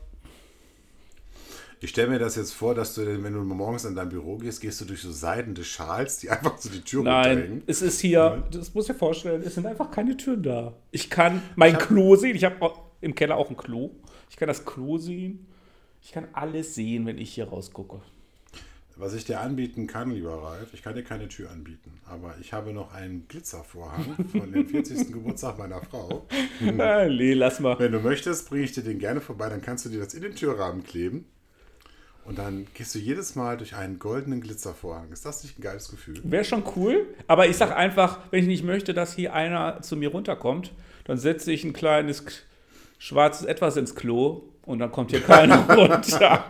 Ich 1.80 1.88
stelle 1.88 2.08
mir 2.08 2.18
das 2.18 2.36
jetzt 2.36 2.52
vor, 2.52 2.74
dass 2.74 2.94
du, 2.94 3.24
wenn 3.24 3.32
du 3.32 3.40
morgens 3.40 3.86
in 3.86 3.94
dein 3.94 4.10
Büro 4.10 4.36
gehst, 4.36 4.60
gehst 4.60 4.78
du 4.82 4.84
durch 4.84 5.00
so 5.00 5.10
seidende 5.10 5.64
Schals, 5.64 6.18
die 6.18 6.28
einfach 6.34 6.58
so 6.58 6.68
die 6.68 6.82
Tür 6.82 7.04
nein, 7.04 7.28
runterhängen. 7.30 7.62
es 7.66 7.80
ist 7.80 7.98
hier, 8.00 8.42
das 8.50 8.74
muss 8.74 8.84
ich 8.88 8.92
dir 8.92 8.98
vorstellen, 8.98 9.42
es 9.42 9.54
sind 9.54 9.64
einfach 9.64 9.90
keine 9.90 10.18
Türen 10.18 10.42
da. 10.42 10.74
Ich 10.90 11.08
kann 11.08 11.42
mein 11.56 11.78
Klo 11.78 12.14
sehen. 12.16 12.36
Ich 12.36 12.44
habe 12.44 12.74
im 13.00 13.14
Keller 13.14 13.38
auch 13.38 13.48
ein 13.48 13.56
Klo. 13.56 13.90
Ich 14.28 14.36
kann 14.36 14.48
das 14.48 14.66
Klo 14.66 14.98
sehen. 14.98 15.46
Ich 16.02 16.12
kann 16.12 16.28
alles 16.32 16.74
sehen, 16.74 17.06
wenn 17.06 17.18
ich 17.18 17.34
hier 17.34 17.48
rausgucke. 17.48 18.00
Was 18.96 19.14
ich 19.14 19.24
dir 19.24 19.40
anbieten 19.40 19.86
kann, 19.86 20.10
lieber 20.10 20.42
Ralf, 20.42 20.74
ich 20.74 20.82
kann 20.82 20.94
dir 20.94 21.02
keine 21.02 21.28
Tür 21.28 21.50
anbieten, 21.50 21.98
aber 22.04 22.34
ich 22.40 22.52
habe 22.52 22.74
noch 22.74 22.92
einen 22.92 23.26
Glitzervorhang 23.26 24.16
von 24.30 24.52
dem 24.52 24.68
40. 24.68 25.12
Geburtstag 25.12 25.56
meiner 25.56 25.80
Frau. 25.80 26.26
Ah, 26.78 27.06
nee, 27.06 27.32
lass 27.32 27.58
mal. 27.58 27.78
Wenn 27.78 27.92
du 27.92 28.00
möchtest, 28.00 28.50
bringe 28.50 28.64
ich 28.64 28.72
dir 28.72 28.82
den 28.82 28.98
gerne 28.98 29.20
vorbei, 29.20 29.48
dann 29.48 29.62
kannst 29.62 29.86
du 29.86 29.88
dir 29.88 30.00
das 30.00 30.12
in 30.12 30.22
den 30.22 30.34
Türrahmen 30.34 30.84
kleben. 30.84 31.24
Und 32.24 32.38
dann 32.38 32.66
gehst 32.74 32.94
du 32.94 32.98
jedes 32.98 33.34
Mal 33.34 33.56
durch 33.56 33.74
einen 33.74 33.98
goldenen 33.98 34.40
Glitzervorhang. 34.40 35.10
Ist 35.10 35.24
das 35.24 35.42
nicht 35.42 35.58
ein 35.58 35.62
geiles 35.62 35.88
Gefühl? 35.90 36.20
Wäre 36.22 36.44
schon 36.44 36.62
cool, 36.76 37.06
aber 37.26 37.48
ich 37.48 37.56
sag 37.56 37.74
einfach, 37.74 38.20
wenn 38.30 38.40
ich 38.40 38.46
nicht 38.46 38.64
möchte, 38.64 38.92
dass 38.92 39.14
hier 39.14 39.32
einer 39.32 39.82
zu 39.82 39.96
mir 39.96 40.10
runterkommt, 40.10 40.72
dann 41.04 41.18
setze 41.18 41.50
ich 41.50 41.64
ein 41.64 41.72
kleines 41.72 42.24
schwarzes 43.02 43.44
Etwas 43.46 43.76
ins 43.76 43.96
Klo 43.96 44.44
und 44.64 44.78
dann 44.78 44.92
kommt 44.92 45.10
hier 45.10 45.20
keiner 45.20 45.68
runter. 45.76 46.44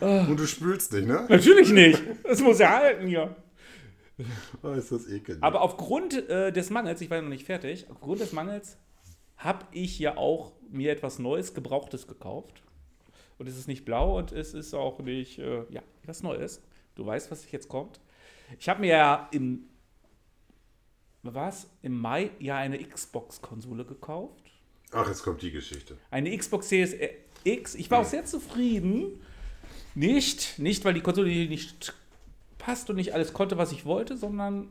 Und 0.00 0.36
du 0.36 0.44
spülst 0.44 0.92
nicht, 0.92 1.06
ne? 1.06 1.24
Natürlich 1.28 1.70
nicht. 1.70 2.02
Das 2.24 2.40
muss 2.40 2.58
ja 2.58 2.70
halten 2.70 3.06
hier. 3.06 3.36
Oh, 4.62 4.70
ist 4.70 4.90
das 4.90 5.08
ekelhaft. 5.08 5.44
Aber 5.44 5.60
aufgrund 5.60 6.28
äh, 6.28 6.50
des 6.50 6.70
Mangels, 6.70 7.00
ich 7.00 7.10
war 7.10 7.22
noch 7.22 7.28
nicht 7.28 7.46
fertig, 7.46 7.86
aufgrund 7.88 8.20
des 8.20 8.32
Mangels 8.32 8.76
habe 9.36 9.64
ich 9.70 10.00
ja 10.00 10.16
auch 10.16 10.52
mir 10.68 10.90
etwas 10.90 11.20
Neues, 11.20 11.54
Gebrauchtes 11.54 12.08
gekauft. 12.08 12.62
Und 13.38 13.48
es 13.48 13.56
ist 13.56 13.68
nicht 13.68 13.84
blau 13.84 14.18
und 14.18 14.32
es 14.32 14.52
ist 14.52 14.74
auch 14.74 14.98
nicht, 14.98 15.38
äh, 15.38 15.62
ja, 15.70 15.82
was 16.04 16.24
Neues. 16.24 16.60
Du 16.96 17.06
weißt, 17.06 17.30
was 17.30 17.48
jetzt 17.52 17.68
kommt. 17.68 18.00
Ich 18.58 18.68
habe 18.68 18.80
mir 18.80 18.96
ja 18.96 19.28
im, 19.30 19.68
was, 21.34 21.68
im 21.82 21.98
Mai 21.98 22.30
ja 22.38 22.56
eine 22.56 22.78
Xbox-Konsole 22.78 23.84
gekauft. 23.84 24.44
Ach, 24.92 25.06
jetzt 25.08 25.22
kommt 25.22 25.42
die 25.42 25.50
Geschichte. 25.50 25.96
Eine 26.10 26.36
Xbox 26.36 26.68
Series 26.68 26.94
X. 27.44 27.74
Ich 27.74 27.90
war 27.90 28.00
auch 28.00 28.04
sehr 28.04 28.24
zufrieden. 28.24 29.20
Nicht, 29.94 30.58
nicht, 30.58 30.84
weil 30.84 30.94
die 30.94 31.00
Konsole 31.00 31.28
nicht 31.30 31.94
passt 32.58 32.90
und 32.90 32.96
nicht 32.96 33.14
alles 33.14 33.32
konnte, 33.32 33.56
was 33.58 33.72
ich 33.72 33.84
wollte, 33.84 34.16
sondern 34.16 34.68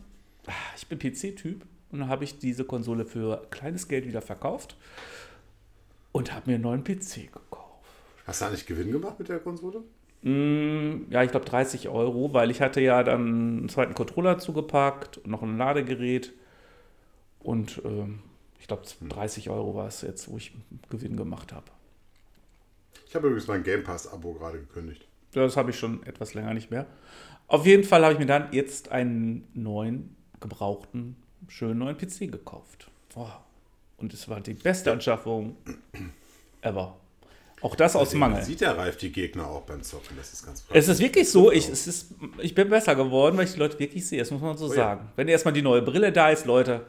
ah, 0.47 0.51
ich 0.77 0.87
bin 0.87 0.99
PC-Typ 0.99 1.65
und 1.91 1.99
dann 1.99 2.09
habe 2.09 2.23
ich 2.23 2.39
diese 2.39 2.63
Konsole 2.65 3.05
für 3.05 3.47
kleines 3.49 3.87
Geld 3.87 4.07
wieder 4.07 4.21
verkauft 4.21 4.75
und 6.11 6.33
habe 6.33 6.49
mir 6.49 6.55
einen 6.55 6.63
neuen 6.63 6.83
PC 6.83 7.31
gekauft. 7.31 7.85
Hast 8.25 8.41
du 8.41 8.45
eigentlich 8.45 8.65
Gewinn 8.65 8.91
gemacht 8.91 9.17
mit 9.19 9.29
der 9.29 9.39
Konsole? 9.39 9.83
Mm, 10.21 11.11
Ja, 11.11 11.23
ich 11.23 11.31
glaube 11.31 11.45
30 11.45 11.89
Euro, 11.89 12.33
weil 12.33 12.49
ich 12.51 12.61
hatte 12.61 12.81
ja 12.81 13.03
dann 13.03 13.21
einen 13.59 13.69
zweiten 13.69 13.93
Controller 13.93 14.39
zugepackt 14.39 15.17
und 15.19 15.29
noch 15.31 15.43
ein 15.43 15.57
Ladegerät 15.57 16.33
und 17.45 17.81
ähm, 17.85 18.19
ich 18.59 18.67
glaube 18.67 18.83
30 19.07 19.49
Euro 19.49 19.75
war 19.75 19.87
es 19.87 20.01
jetzt, 20.01 20.29
wo 20.29 20.37
ich 20.37 20.51
Gewinn 20.89 21.15
gemacht 21.15 21.53
habe. 21.53 21.65
Ich 23.07 23.15
habe 23.15 23.27
übrigens 23.27 23.47
mein 23.47 23.63
Game 23.63 23.83
Pass-Abo 23.83 24.33
gerade 24.33 24.59
gekündigt. 24.59 25.07
Das 25.33 25.55
habe 25.55 25.71
ich 25.71 25.77
schon 25.79 26.03
etwas 26.03 26.33
länger 26.33 26.53
nicht 26.53 26.71
mehr. 26.71 26.85
Auf 27.47 27.65
jeden 27.65 27.83
Fall 27.83 28.03
habe 28.03 28.13
ich 28.13 28.19
mir 28.19 28.25
dann 28.25 28.51
jetzt 28.51 28.89
einen 28.89 29.47
neuen, 29.53 30.15
gebrauchten, 30.39 31.15
schönen 31.47 31.79
neuen 31.79 31.97
PC 31.97 32.31
gekauft. 32.31 32.89
Oh. 33.15 33.27
Und 33.97 34.13
es 34.13 34.27
war 34.27 34.41
die 34.41 34.53
beste 34.53 34.91
Anschaffung 34.91 35.55
ever. 36.61 36.97
Auch 37.61 37.75
das 37.75 37.95
aus 37.95 38.09
Deswegen 38.09 38.19
Mangel. 38.19 38.43
Sieht 38.43 38.61
der 38.61 38.77
Ralf 38.77 38.97
die 38.97 39.11
Gegner 39.11 39.47
auch 39.47 39.61
beim 39.61 39.81
Zocken? 39.81 40.17
Das 40.17 40.33
ist 40.33 40.45
ganz 40.45 40.65
Es 40.73 40.87
ist 40.87 40.99
wirklich 40.99 41.29
so, 41.29 41.51
ich, 41.51 41.69
es 41.69 41.87
ist, 41.87 42.13
ich 42.39 42.53
bin 42.53 42.69
besser 42.69 42.95
geworden, 42.95 43.37
weil 43.37 43.45
ich 43.45 43.53
die 43.53 43.59
Leute 43.59 43.79
wirklich 43.79 44.05
sehe. 44.05 44.19
Das 44.19 44.31
muss 44.31 44.41
man 44.41 44.57
so 44.57 44.65
Oh 44.65 44.69
ja. 44.69 44.75
sagen. 44.75 45.09
Wenn 45.15 45.27
erstmal 45.27 45.53
die 45.53 45.61
neue 45.61 45.81
Brille 45.81 46.11
da 46.11 46.29
ist, 46.29 46.45
Leute, 46.45 46.85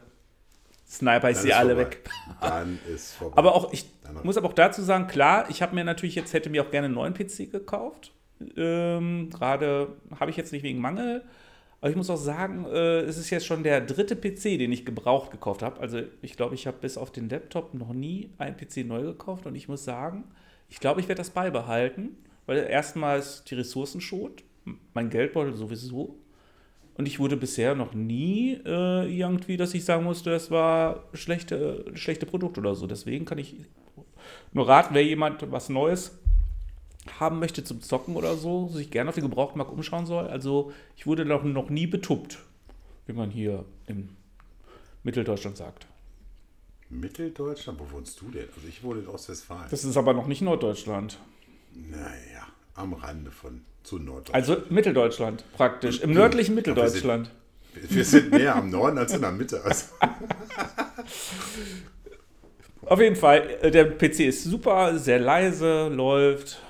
Sniper, 0.87 1.29
ich 1.29 1.37
ist 1.37 1.51
alle 1.51 1.75
vorbei. 1.75 1.91
weg. 1.91 2.09
Dann 2.41 2.79
ist 2.93 3.13
vorbei. 3.13 3.37
Aber 3.37 3.55
auch, 3.55 3.73
ich 3.73 3.85
muss 4.23 4.37
aber 4.37 4.47
auch 4.47 4.53
dazu 4.53 4.81
sagen, 4.81 5.07
klar, 5.07 5.49
ich 5.49 5.61
habe 5.61 5.75
mir 5.75 5.83
natürlich 5.83 6.15
jetzt, 6.15 6.33
hätte 6.33 6.49
mir 6.49 6.63
auch 6.63 6.71
gerne 6.71 6.85
einen 6.85 6.95
neuen 6.95 7.13
PC 7.13 7.51
gekauft. 7.51 8.13
Ähm, 8.55 9.29
Gerade 9.29 9.97
habe 10.19 10.31
ich 10.31 10.37
jetzt 10.37 10.53
nicht 10.53 10.63
wegen 10.63 10.79
Mangel. 10.79 11.23
Aber 11.79 11.89
ich 11.91 11.95
muss 11.95 12.09
auch 12.09 12.17
sagen, 12.17 12.65
äh, 12.65 13.01
es 13.01 13.17
ist 13.17 13.29
jetzt 13.29 13.45
schon 13.45 13.63
der 13.63 13.81
dritte 13.81 14.15
PC, 14.15 14.57
den 14.57 14.71
ich 14.71 14.85
gebraucht 14.85 15.29
gekauft 15.31 15.61
habe. 15.61 15.79
Also 15.79 16.01
ich 16.21 16.35
glaube, 16.35 16.55
ich 16.55 16.65
habe 16.65 16.77
bis 16.79 16.97
auf 16.97 17.11
den 17.11 17.29
Laptop 17.29 17.73
noch 17.73 17.93
nie 17.93 18.31
einen 18.37 18.57
PC 18.57 18.77
neu 18.77 19.03
gekauft. 19.03 19.45
Und 19.45 19.55
ich 19.55 19.67
muss 19.67 19.83
sagen, 19.83 20.23
ich 20.69 20.79
glaube, 20.79 21.01
ich 21.01 21.07
werde 21.07 21.19
das 21.19 21.29
beibehalten, 21.29 22.17
weil 22.45 22.57
erstmal 22.59 23.19
ist 23.19 23.51
die 23.51 23.55
Ressourcen 23.55 24.01
schont, 24.01 24.43
mein 24.93 25.09
Geldbeutel 25.09 25.53
sowieso. 25.53 26.17
Und 26.97 27.07
ich 27.07 27.19
wurde 27.19 27.37
bisher 27.37 27.75
noch 27.75 27.93
nie 27.93 28.59
äh, 28.65 29.05
irgendwie, 29.05 29.55
dass 29.55 29.73
ich 29.75 29.85
sagen 29.85 30.03
musste, 30.03 30.31
das 30.31 30.49
war 30.49 31.03
schlechte, 31.13 31.85
schlechte 31.93 32.25
Produkt 32.25 32.57
oder 32.57 32.73
so. 32.73 32.87
Deswegen 32.87 33.25
kann 33.25 33.37
ich 33.37 33.55
nur 34.51 34.67
raten, 34.67 34.95
wer 34.95 35.03
jemand 35.03 35.51
was 35.51 35.69
Neues 35.69 36.17
haben 37.19 37.39
möchte 37.39 37.63
zum 37.63 37.81
Zocken 37.81 38.15
oder 38.15 38.35
so, 38.35 38.67
sich 38.67 38.91
gerne 38.91 39.09
auf 39.09 39.15
den 39.15 39.23
Gebrauchtmarkt 39.23 39.71
umschauen 39.71 40.05
soll. 40.07 40.27
Also 40.27 40.71
ich 40.95 41.05
wurde 41.05 41.23
noch, 41.23 41.43
noch 41.43 41.69
nie 41.69 41.87
betuppt, 41.87 42.39
wie 43.05 43.13
man 43.13 43.29
hier 43.29 43.63
in 43.85 44.09
Mitteldeutschland 45.03 45.55
sagt. 45.55 45.87
Mitteldeutschland? 46.89 47.79
Wo 47.79 47.91
wohnst 47.91 48.19
du 48.21 48.29
denn? 48.29 48.47
Also 48.55 48.67
ich 48.67 48.83
wohne 48.83 49.01
in 49.01 49.07
Ostwestfalen. 49.07 49.67
Das 49.69 49.83
ist 49.83 49.97
aber 49.97 50.13
noch 50.13 50.27
nicht 50.27 50.41
Norddeutschland. 50.41 51.19
naja, 51.73 52.47
am 52.77 52.93
Rande 52.93 53.31
von 53.31 53.61
zu 53.83 53.99
Norddeutschland. 53.99 54.35
Also 54.35 54.57
Mitteldeutschland 54.73 55.43
praktisch, 55.55 55.99
im 55.99 56.11
nördlichen 56.11 56.55
wir 56.55 56.63
sind- 56.63 56.67
Mitteldeutschland. 56.75 57.31
wir 57.73 58.05
sind 58.05 58.31
näher 58.31 58.55
am 58.55 58.69
Norden 58.69 58.97
als 58.97 59.13
in 59.13 59.21
der 59.21 59.31
Mitte. 59.31 59.61
Also, 59.63 59.85
Auf 62.85 63.01
jeden 63.01 63.15
Fall, 63.17 63.57
äh, 63.61 63.71
der 63.71 63.85
PC 63.85 64.21
ist 64.27 64.43
super, 64.45 64.97
sehr 64.97 65.19
leise, 65.19 65.87
läuft. 65.89 66.61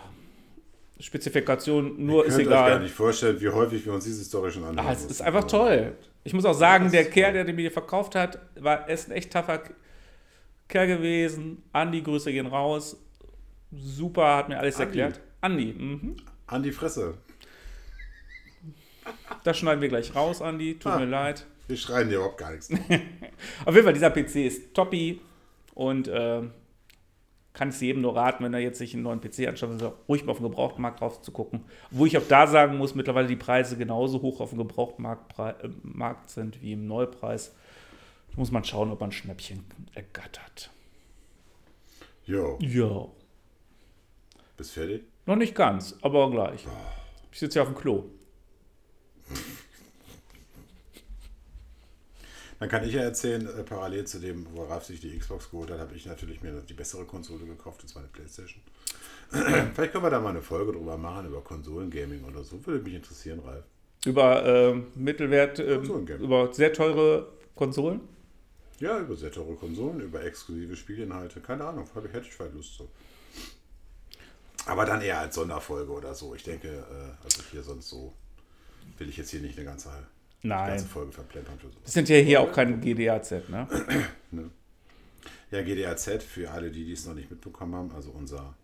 Spezifikation 1.00 2.04
nur 2.04 2.26
ist 2.26 2.38
könnt 2.38 2.48
euch 2.48 2.54
gar 2.54 2.68
egal. 2.70 2.80
nicht 2.82 2.94
vorstellen, 2.96 3.40
wie 3.40 3.50
häufig 3.50 3.86
wir 3.86 3.94
uns 3.94 4.04
diese 4.06 4.24
Story 4.24 4.50
schon 4.52 4.64
anhören. 4.64 4.88
Ah, 4.88 4.92
es 4.92 5.06
ist 5.06 5.22
einfach 5.22 5.44
toll. 5.44 5.92
Ich 6.24 6.34
muss 6.34 6.44
auch 6.46 6.56
sagen, 6.56 6.92
der 6.92 7.06
Kerl, 7.06 7.34
der 7.34 7.44
den 7.44 7.56
mir 7.56 7.70
verkauft 7.72 8.16
hat, 8.16 8.40
war 8.60 8.90
ist 8.90 9.08
ein 9.10 9.12
echt 9.12 9.32
taffer 9.32 9.62
Kerl 10.68 10.88
gewesen. 10.88 11.62
Andi, 11.72 12.02
Grüße 12.02 12.32
gehen 12.32 12.48
raus. 12.48 12.98
Super, 13.72 14.38
hat 14.38 14.50
mir 14.50 14.58
alles 14.58 14.78
Andi. 14.80 15.00
erklärt. 15.00 15.22
Andi, 15.42 15.74
mhm. 15.74 16.18
An 16.48 16.64
die 16.64 16.72
Fresse. 16.72 17.18
das 19.44 19.58
schneiden 19.58 19.82
wir 19.82 19.90
gleich 19.90 20.16
raus, 20.16 20.42
Andi. 20.42 20.76
Tut 20.80 20.92
Ah. 20.94 21.00
mir 21.00 21.06
leid. 21.06 21.46
Wir 21.68 21.78
schreien 21.78 22.10
dir 22.10 22.16
überhaupt 22.16 22.38
gar 22.38 22.52
nichts. 22.52 22.70
Auf 23.66 23.74
jeden 23.76 23.84
Fall, 23.84 23.94
dieser 23.94 24.10
PC 24.10 24.36
ist 24.46 24.74
toppi 24.74 25.20
und 25.74 26.10
ähm, 26.12 26.52
kann 27.54 27.70
es 27.70 27.82
jedem 27.82 28.02
nur 28.02 28.16
raten, 28.16 28.44
wenn 28.44 28.54
er 28.54 28.60
jetzt 28.62 28.78
sich 28.78 28.94
einen 28.94 29.04
neuen 29.04 29.20
PC 29.20 29.48
anschaut, 29.48 29.94
ruhig 30.08 30.24
mal 30.24 30.32
auf 30.32 30.38
den 30.38 30.44
Gebrauchtmarkt 30.44 31.02
drauf 31.02 31.22
zu 31.22 31.32
gucken. 31.32 31.66
Wo 31.92 32.06
ich 32.06 32.18
auch 32.18 32.28
da 32.30 32.48
sagen 32.48 32.78
muss, 32.78 32.96
mittlerweile 32.96 33.28
die 33.28 33.36
Preise 33.36 33.78
genauso 33.78 34.22
hoch 34.22 34.40
auf 34.40 34.50
dem 34.52 34.60
Gebrauchtmarkt 34.60 35.38
äh, 35.40 35.70
Markt 35.84 36.30
sind 36.30 36.62
wie 36.62 36.74
im 36.74 36.88
Neupreis. 36.88 37.54
Da 38.32 38.38
muss 38.38 38.52
man 38.52 38.64
schauen, 38.64 38.92
ob 38.92 39.00
man 39.02 39.10
ein 39.10 39.14
Schnäppchen 39.14 39.66
ergattert. 39.94 40.70
Jo, 42.26 42.58
Ja. 42.62 43.08
bist 44.56 44.72
fertig? 44.72 45.04
Noch 45.28 45.36
nicht 45.36 45.54
ganz, 45.54 45.94
aber 46.02 46.32
gleich. 46.32 46.66
Ich 47.32 47.40
sitze 47.40 47.60
ja 47.60 47.64
auf 47.64 47.68
dem 47.68 47.78
Klo. 47.78 48.06
Dann 52.60 52.70
kann 52.70 52.84
ich 52.88 52.94
ja 52.94 53.02
erzählen, 53.02 53.46
äh, 53.46 53.64
parallel 53.64 54.08
zu 54.08 54.20
dem, 54.20 54.48
wo 54.54 54.64
Ralf 54.64 54.86
sich 54.86 55.02
die 55.02 55.16
Xbox 55.16 55.52
geholt 55.52 55.70
hat, 55.70 55.80
habe 55.80 55.94
ich 55.94 56.06
natürlich 56.06 56.42
mir 56.42 56.54
die 56.62 56.74
bessere 56.74 57.06
Konsole 57.06 57.46
gekauft, 57.46 57.84
und 57.84 57.90
zwar 57.90 58.02
eine 58.02 58.12
Playstation. 58.12 58.62
Vielleicht 59.30 59.92
können 59.92 60.04
wir 60.04 60.10
da 60.10 60.20
mal 60.20 60.30
eine 60.30 60.42
Folge 60.42 60.72
drüber 60.72 60.98
machen, 60.98 61.28
über 61.28 61.42
Konsolengaming 61.42 62.24
oder 62.24 62.44
so. 62.44 62.66
Würde 62.66 62.84
mich 62.84 62.96
interessieren, 62.96 63.42
Ralf. 63.46 63.66
Über 64.06 64.46
äh, 64.46 64.82
Mittelwert, 64.96 65.60
äh, 65.60 65.76
über 65.76 66.54
sehr 66.54 66.72
teure 66.72 67.28
Konsolen. 67.54 68.00
Ja, 68.80 68.98
über 69.00 69.16
sehr 69.18 69.32
teure 69.32 69.56
Konsolen, 69.56 70.00
über 70.00 70.24
exklusive 70.24 70.76
Spielinhalte. 70.78 71.42
Keine 71.42 71.66
Ahnung, 71.66 71.86
hätte 71.94 72.20
ich 72.22 72.34
vielleicht 72.34 72.56
Lust 72.56 72.76
zu. 72.76 72.88
Aber 74.68 74.86
dann 74.86 75.02
eher 75.02 75.20
als 75.20 75.36
Sonderfolge 75.36 75.92
oder 75.92 76.14
so. 76.14 76.36
Ich 76.36 76.44
denke, 76.44 76.68
äh, 76.68 77.24
also 77.24 77.42
hier 77.52 77.64
sonst 77.64 77.90
so 77.90 78.14
will 78.98 79.10
ich 79.10 79.18
jetzt 79.18 79.30
hier 79.32 79.42
nicht 79.42 79.58
eine 79.58 79.66
ganze, 79.66 79.90
Nein. 80.42 80.70
ganze 80.70 80.86
Folge 80.86 81.12
verplempern 81.12 81.58
für 81.58 81.68
sowas. 81.68 81.84
Das 81.86 81.94
sind 81.94 82.10
ja 82.10 82.18
hier 82.18 82.42
auch 82.42 82.52
kein 82.52 82.82
GDAZ, 82.82 83.32
ne? 83.50 83.68
Ja, 85.52 85.62
GDAZ, 85.62 86.24
für 86.24 86.52
alle, 86.52 86.72
die 86.72 86.84
dies 86.84 87.06
noch 87.06 87.14
nicht 87.14 87.32
mitbekommen 87.32 87.76
haben, 87.76 87.92
also 87.96 88.12
unser 88.12 88.56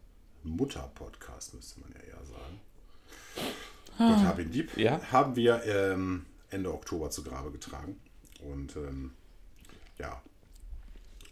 Mutter-Podcast, 0.43 1.53
müsste 1.53 1.79
man 1.79 1.91
ja 1.93 1.99
eher 1.99 2.25
sagen. 2.25 2.59
Gott 3.97 4.27
hab 4.27 4.39
ihn 4.39 4.51
lieb. 4.51 4.71
Ah. 4.75 4.79
Ja. 4.79 5.01
Haben 5.11 5.35
wir 5.35 5.63
ähm, 5.63 6.25
Ende 6.49 6.73
Oktober 6.73 7.09
zu 7.09 7.23
Grabe 7.23 7.51
getragen. 7.51 7.99
Und 8.41 8.75
ähm, 8.75 9.11
ja, 9.97 10.21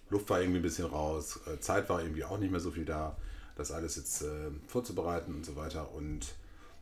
Luft 0.10 0.30
war 0.30 0.40
irgendwie 0.40 0.60
ein 0.60 0.64
bisschen 0.64 0.86
raus, 0.86 1.40
äh, 1.48 1.60
Zeit 1.60 1.90
war 1.90 2.02
irgendwie 2.02 2.24
auch 2.24 2.38
nicht 2.38 2.52
mehr 2.52 2.60
so 2.60 2.72
viel 2.72 2.86
da, 2.86 3.18
das 3.62 3.72
alles 3.72 3.96
jetzt 3.96 4.24
äh, 4.24 4.52
vorzubereiten 4.68 5.36
und 5.36 5.46
so 5.46 5.56
weiter. 5.56 5.94
Und 5.94 6.36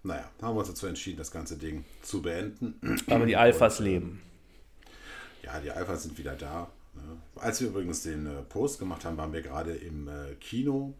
naja, 0.03 0.29
haben 0.41 0.55
wir 0.55 0.59
uns 0.59 0.69
dazu 0.69 0.87
entschieden, 0.87 1.17
das 1.17 1.31
ganze 1.31 1.57
Ding 1.57 1.85
zu 2.01 2.21
beenden. 2.21 2.99
Aber 3.07 3.25
die 3.25 3.35
Alphas 3.35 3.79
leben. 3.79 4.21
Ja, 5.43 5.59
die 5.59 5.71
Alphas 5.71 6.03
sind 6.03 6.17
wieder 6.17 6.35
da. 6.35 6.69
Ne? 6.95 7.17
Als 7.35 7.61
wir 7.61 7.69
übrigens 7.69 8.03
den 8.03 8.25
äh, 8.25 8.41
Post 8.43 8.79
gemacht 8.79 9.05
haben, 9.05 9.17
waren 9.17 9.33
wir 9.33 9.41
gerade 9.41 9.73
im 9.73 10.07
äh, 10.07 10.35
Kino 10.39 10.93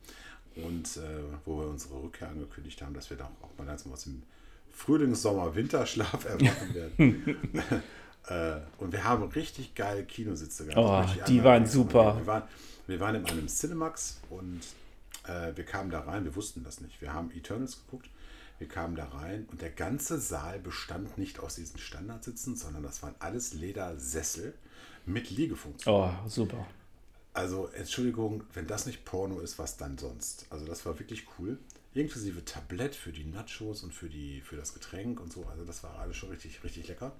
und 0.55 0.97
äh, 0.97 1.01
wo 1.45 1.59
wir 1.59 1.67
unsere 1.67 2.01
Rückkehr 2.01 2.29
angekündigt 2.29 2.81
haben, 2.81 2.93
dass 2.93 3.09
wir 3.09 3.17
da 3.17 3.29
auch 3.41 3.57
mal 3.57 3.65
langsam 3.65 3.93
aus 3.93 4.03
dem 4.03 4.23
Frühlings-, 4.71 5.21
Sommer-, 5.21 5.55
Winterschlaf 5.55 6.25
erwachen 6.25 6.73
werden. 6.73 7.37
äh, 8.27 8.61
und 8.77 8.91
wir 8.91 9.03
haben 9.03 9.23
richtig 9.23 9.75
geile 9.75 10.03
Kinositze 10.03 10.65
gehabt. 10.65 11.17
Oh, 11.19 11.23
die 11.27 11.43
waren 11.43 11.65
super. 11.65 12.17
Wir 12.17 12.27
waren, 12.27 12.43
wir 12.87 12.99
waren 12.99 13.15
in 13.15 13.25
einem 13.25 13.47
Cinemax 13.47 14.19
und 14.29 14.61
äh, 15.29 15.55
wir 15.55 15.65
kamen 15.65 15.91
da 15.91 16.01
rein, 16.01 16.25
wir 16.25 16.35
wussten 16.35 16.63
das 16.63 16.81
nicht. 16.81 17.01
Wir 17.01 17.13
haben 17.13 17.31
Eternals 17.31 17.85
geguckt. 17.85 18.09
Wir 18.57 18.67
kamen 18.67 18.95
da 18.95 19.05
rein 19.05 19.47
und 19.51 19.61
der 19.61 19.69
ganze 19.69 20.19
Saal 20.19 20.59
bestand 20.59 21.17
nicht 21.17 21.39
aus 21.39 21.55
diesen 21.55 21.79
Standardsitzen, 21.79 22.57
sondern 22.57 22.83
das 22.83 23.01
waren 23.01 23.15
alles 23.19 23.53
Ledersessel 23.53 24.53
mit 25.05 25.29
Liegefunktion. 25.29 25.95
Oh, 25.95 26.11
super. 26.27 26.67
Also, 27.33 27.67
Entschuldigung, 27.67 28.43
wenn 28.53 28.67
das 28.67 28.85
nicht 28.85 29.05
Porno 29.05 29.39
ist, 29.39 29.59
was 29.59 29.77
dann 29.77 29.97
sonst? 29.97 30.45
Also, 30.49 30.65
das 30.65 30.85
war 30.85 30.99
wirklich 30.99 31.25
cool. 31.37 31.57
inklusive 31.93 32.43
Tablett 32.43 32.95
für 32.95 33.11
die 33.11 33.23
Nachos 33.23 33.83
und 33.83 33.93
für, 33.93 34.09
die, 34.09 34.41
für 34.41 34.57
das 34.57 34.73
Getränk 34.73 35.21
und 35.21 35.31
so. 35.31 35.45
Also 35.45 35.65
das 35.65 35.83
war 35.83 35.97
alles 35.99 36.17
schon 36.17 36.29
richtig, 36.29 36.63
richtig 36.63 36.87
lecker. 36.87 37.13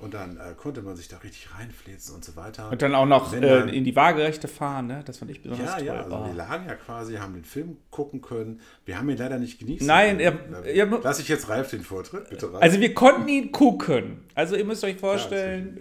Und 0.00 0.14
dann 0.14 0.36
äh, 0.36 0.54
konnte 0.56 0.82
man 0.82 0.96
sich 0.96 1.08
da 1.08 1.16
richtig 1.18 1.48
reinflitzen 1.58 2.14
und 2.14 2.24
so 2.24 2.36
weiter. 2.36 2.70
Und 2.70 2.82
dann 2.82 2.94
auch 2.94 3.06
noch 3.06 3.32
Wenn 3.32 3.42
äh, 3.42 3.48
dann- 3.48 3.68
in 3.68 3.84
die 3.84 3.94
Waagerechte 3.96 4.48
fahren, 4.48 4.86
ne? 4.86 5.02
Das 5.06 5.18
fand 5.18 5.30
ich 5.30 5.42
besonders 5.42 5.66
ja, 5.70 5.76
toll. 5.78 5.86
ja, 5.86 6.02
also 6.02 6.16
Oh. 6.16 6.26
wir 6.26 6.34
lagen 6.34 6.66
ja 6.68 6.74
quasi, 6.74 7.14
haben 7.16 7.34
den 7.34 7.44
Film 7.44 7.76
gucken 7.90 8.20
können. 8.20 8.60
Wir 8.84 8.98
haben 8.98 9.08
ihn 9.08 9.16
leider 9.16 9.38
nicht 9.38 9.58
genießen 9.58 9.86
Nein, 9.86 10.18
können. 10.18 10.64
er- 10.64 10.64
er- 10.66 11.00
Lass 11.02 11.18
ich 11.20 11.28
jetzt 11.28 11.48
Ralf 11.48 11.70
den 11.70 11.82
Vortritt, 11.82 12.28
bitte 12.30 12.52
Ralf. 12.52 12.62
Also 12.62 12.80
wir 12.80 12.92
konnten 12.94 13.28
ihn 13.28 13.52
gucken. 13.52 14.22
Also 14.34 14.56
ihr 14.56 14.64
müsst 14.64 14.84
euch 14.84 14.96
vorstellen, 14.96 15.80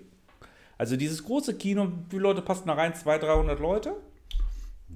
also 0.77 0.95
dieses 0.97 1.23
große 1.23 1.55
Kino, 1.55 1.87
wie 1.87 2.09
viele 2.11 2.23
Leute 2.23 2.41
passen 2.41 2.67
da 2.67 2.73
rein? 2.73 2.93
200, 2.95 3.23
300 3.29 3.59
Leute? 3.59 3.93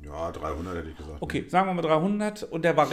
ja, 0.03 0.31
300 0.31 0.75
hätte 0.77 0.89
ich 0.89 0.95
gesagt. 0.97 1.17
Okay, 1.21 1.45
sagen 1.49 1.67
wir 1.67 1.73
mal 1.73 1.81
300. 1.81 2.43
Und 2.43 2.63
der 2.63 2.77
war, 2.77 2.89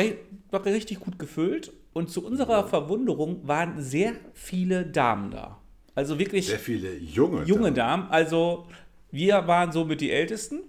war 0.50 0.64
richtig 0.64 1.00
gut 1.00 1.18
gefüllt. 1.18 1.72
Und 1.92 2.10
zu 2.10 2.24
unserer 2.26 2.66
Verwunderung 2.66 3.46
waren 3.46 3.80
sehr 3.80 4.12
viele 4.32 4.84
Damen 4.86 5.30
da. 5.30 5.60
Also 5.94 6.18
wirklich 6.18 6.46
Sehr 6.46 6.58
viele 6.58 6.96
junge. 6.96 7.44
junge 7.44 7.72
Damen. 7.72 8.04
Damen. 8.04 8.10
Also 8.10 8.66
wir 9.10 9.46
waren 9.46 9.70
so 9.70 9.84
mit 9.84 10.00
die 10.00 10.10
Ältesten, 10.10 10.60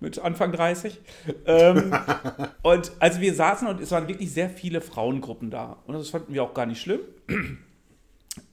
mit 0.00 0.18
Anfang 0.18 0.52
30. 0.52 0.98
Ähm, 1.46 1.94
und 2.62 2.92
also 2.98 3.20
wir 3.20 3.34
saßen 3.34 3.68
und 3.68 3.80
es 3.80 3.90
waren 3.92 4.08
wirklich 4.08 4.32
sehr 4.32 4.50
viele 4.50 4.80
Frauengruppen 4.80 5.50
da. 5.50 5.82
Und 5.86 5.94
das 5.94 6.10
fanden 6.10 6.34
wir 6.34 6.42
auch 6.42 6.54
gar 6.54 6.66
nicht 6.66 6.80
schlimm. 6.80 7.00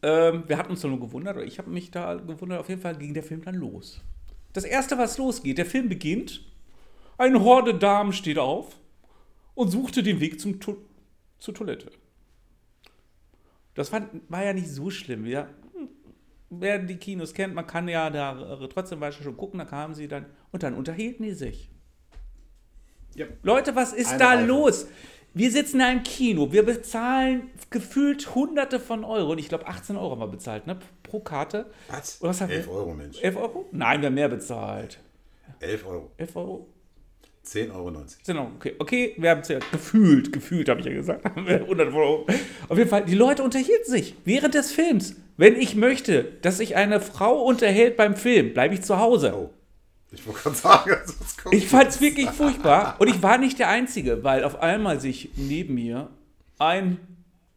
ähm, 0.03 0.43
wir 0.47 0.57
hatten 0.57 0.71
uns 0.71 0.83
nur 0.83 0.99
gewundert, 0.99 1.37
oder 1.37 1.45
ich 1.45 1.57
habe 1.57 1.71
mich 1.71 1.89
da 1.89 2.15
gewundert, 2.15 2.59
auf 2.59 2.69
jeden 2.69 2.81
Fall 2.81 2.95
ging 2.95 3.13
der 3.13 3.23
Film 3.23 3.43
dann 3.43 3.55
los. 3.55 3.99
Das 4.53 4.65
erste, 4.65 4.97
was 4.99 5.17
losgeht, 5.17 5.57
der 5.57 5.65
Film 5.65 5.89
beginnt, 5.89 6.45
eine 7.17 7.43
Horde 7.43 7.73
Damen 7.73 8.13
steht 8.13 8.37
auf 8.37 8.75
und 9.55 9.69
suchte 9.69 10.03
den 10.03 10.19
Weg 10.19 10.39
zum 10.39 10.59
to 10.59 10.77
zur 11.39 11.53
Toilette. 11.53 11.91
Das 13.73 13.89
fand, 13.89 14.21
war 14.29 14.45
ja 14.45 14.53
nicht 14.53 14.69
so 14.69 14.89
schlimm. 14.89 15.25
Wir, 15.25 15.49
wer 16.59 16.79
die 16.79 16.97
Kinos 16.97 17.33
kennt, 17.33 17.53
man 17.53 17.67
kann 17.67 17.87
ja 17.87 18.09
da 18.09 18.59
äh, 18.61 18.67
trotzdem 18.67 18.99
weiter 19.01 19.21
schon 19.23 19.37
gucken, 19.37 19.59
da 19.59 19.65
kamen 19.65 19.93
sie 19.93 20.07
dann 20.07 20.25
und 20.51 20.63
dann 20.63 20.73
unterhielten 20.75 21.23
die 21.25 21.33
sich. 21.33 21.69
Ja. 23.15 23.25
Leute, 23.43 23.75
was 23.75 23.93
ist 23.93 24.09
Eine 24.11 24.19
da 24.19 24.29
Reihe. 24.33 24.45
los? 24.45 24.87
Wir 25.35 25.51
sitzen 25.51 25.77
in 25.77 25.81
einem 25.81 26.03
Kino, 26.03 26.51
wir 26.51 26.63
bezahlen 26.63 27.49
gefühlt 27.71 28.35
hunderte 28.35 28.79
von 28.79 29.03
Euro 29.03 29.31
und 29.31 29.39
ich 29.39 29.49
glaube 29.49 29.67
18 29.67 29.95
Euro 29.97 30.11
haben 30.11 30.19
wir 30.19 30.27
bezahlt, 30.27 30.67
ne? 30.67 30.77
Pro 31.01 31.19
Karte. 31.21 31.71
Was? 31.89 32.21
Was 32.21 32.41
haben 32.41 32.51
11 32.51 32.67
wir? 32.67 32.73
Euro, 32.73 32.93
Mensch. 32.93 33.21
11 33.21 33.35
Euro? 33.37 33.65
Nein, 33.71 34.01
wir 34.01 34.07
haben 34.07 34.13
mehr 34.13 34.29
bezahlt. 34.29 34.99
11 35.59 35.85
Euro. 35.87 36.11
11 36.17 36.35
Euro? 36.35 36.67
10,90 37.45 37.73
Euro. 37.73 37.93
Genau, 38.25 38.51
okay. 38.55 38.75
Okay, 38.79 39.15
wir 39.17 39.31
haben 39.31 39.41
es 39.41 39.47
ja 39.49 39.59
gefühlt, 39.71 40.31
gefühlt 40.31 40.69
habe 40.69 40.79
ich 40.79 40.85
ja 40.85 40.93
gesagt. 40.93 41.25
Haben 41.25 41.45
wir 41.47 41.61
100 41.61 41.93
Euro. 41.93 42.25
Auf 42.69 42.77
jeden 42.77 42.89
Fall, 42.89 43.03
die 43.03 43.15
Leute 43.15 43.43
unterhielten 43.43 43.91
sich 43.91 44.15
während 44.23 44.53
des 44.53 44.71
Films. 44.71 45.15
Wenn 45.37 45.55
ich 45.55 45.75
möchte, 45.75 46.23
dass 46.41 46.57
sich 46.57 46.75
eine 46.75 46.99
Frau 46.99 47.41
unterhält 47.43 47.97
beim 47.97 48.15
Film, 48.15 48.53
bleibe 48.53 48.75
ich 48.75 48.81
zu 48.83 48.99
Hause. 48.99 49.33
Oh. 49.35 49.49
Ich 50.11 50.25
wollte 50.27 50.41
gerade 50.41 50.55
sagen, 50.55 50.91
sonst 51.05 51.41
kommt 51.43 51.55
Ich 51.55 51.67
fand 51.67 51.89
es 51.89 51.99
wirklich 51.99 52.29
furchtbar. 52.29 52.95
Und 52.99 53.07
ich 53.07 53.23
war 53.23 53.37
nicht 53.39 53.57
der 53.57 53.69
Einzige, 53.69 54.23
weil 54.23 54.43
auf 54.43 54.61
einmal 54.61 54.99
sich 54.99 55.31
neben 55.35 55.73
mir 55.73 56.09
ein 56.59 56.99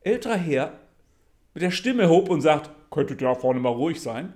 älterer 0.01 0.37
Herr 0.37 0.73
mit 1.53 1.63
der 1.63 1.71
Stimme 1.71 2.09
hob 2.09 2.31
und 2.31 2.41
sagt, 2.41 2.71
könntet 2.91 3.21
ihr 3.21 3.29
da 3.29 3.35
vorne 3.35 3.61
mal 3.61 3.69
ruhig 3.71 4.01
sein? 4.01 4.33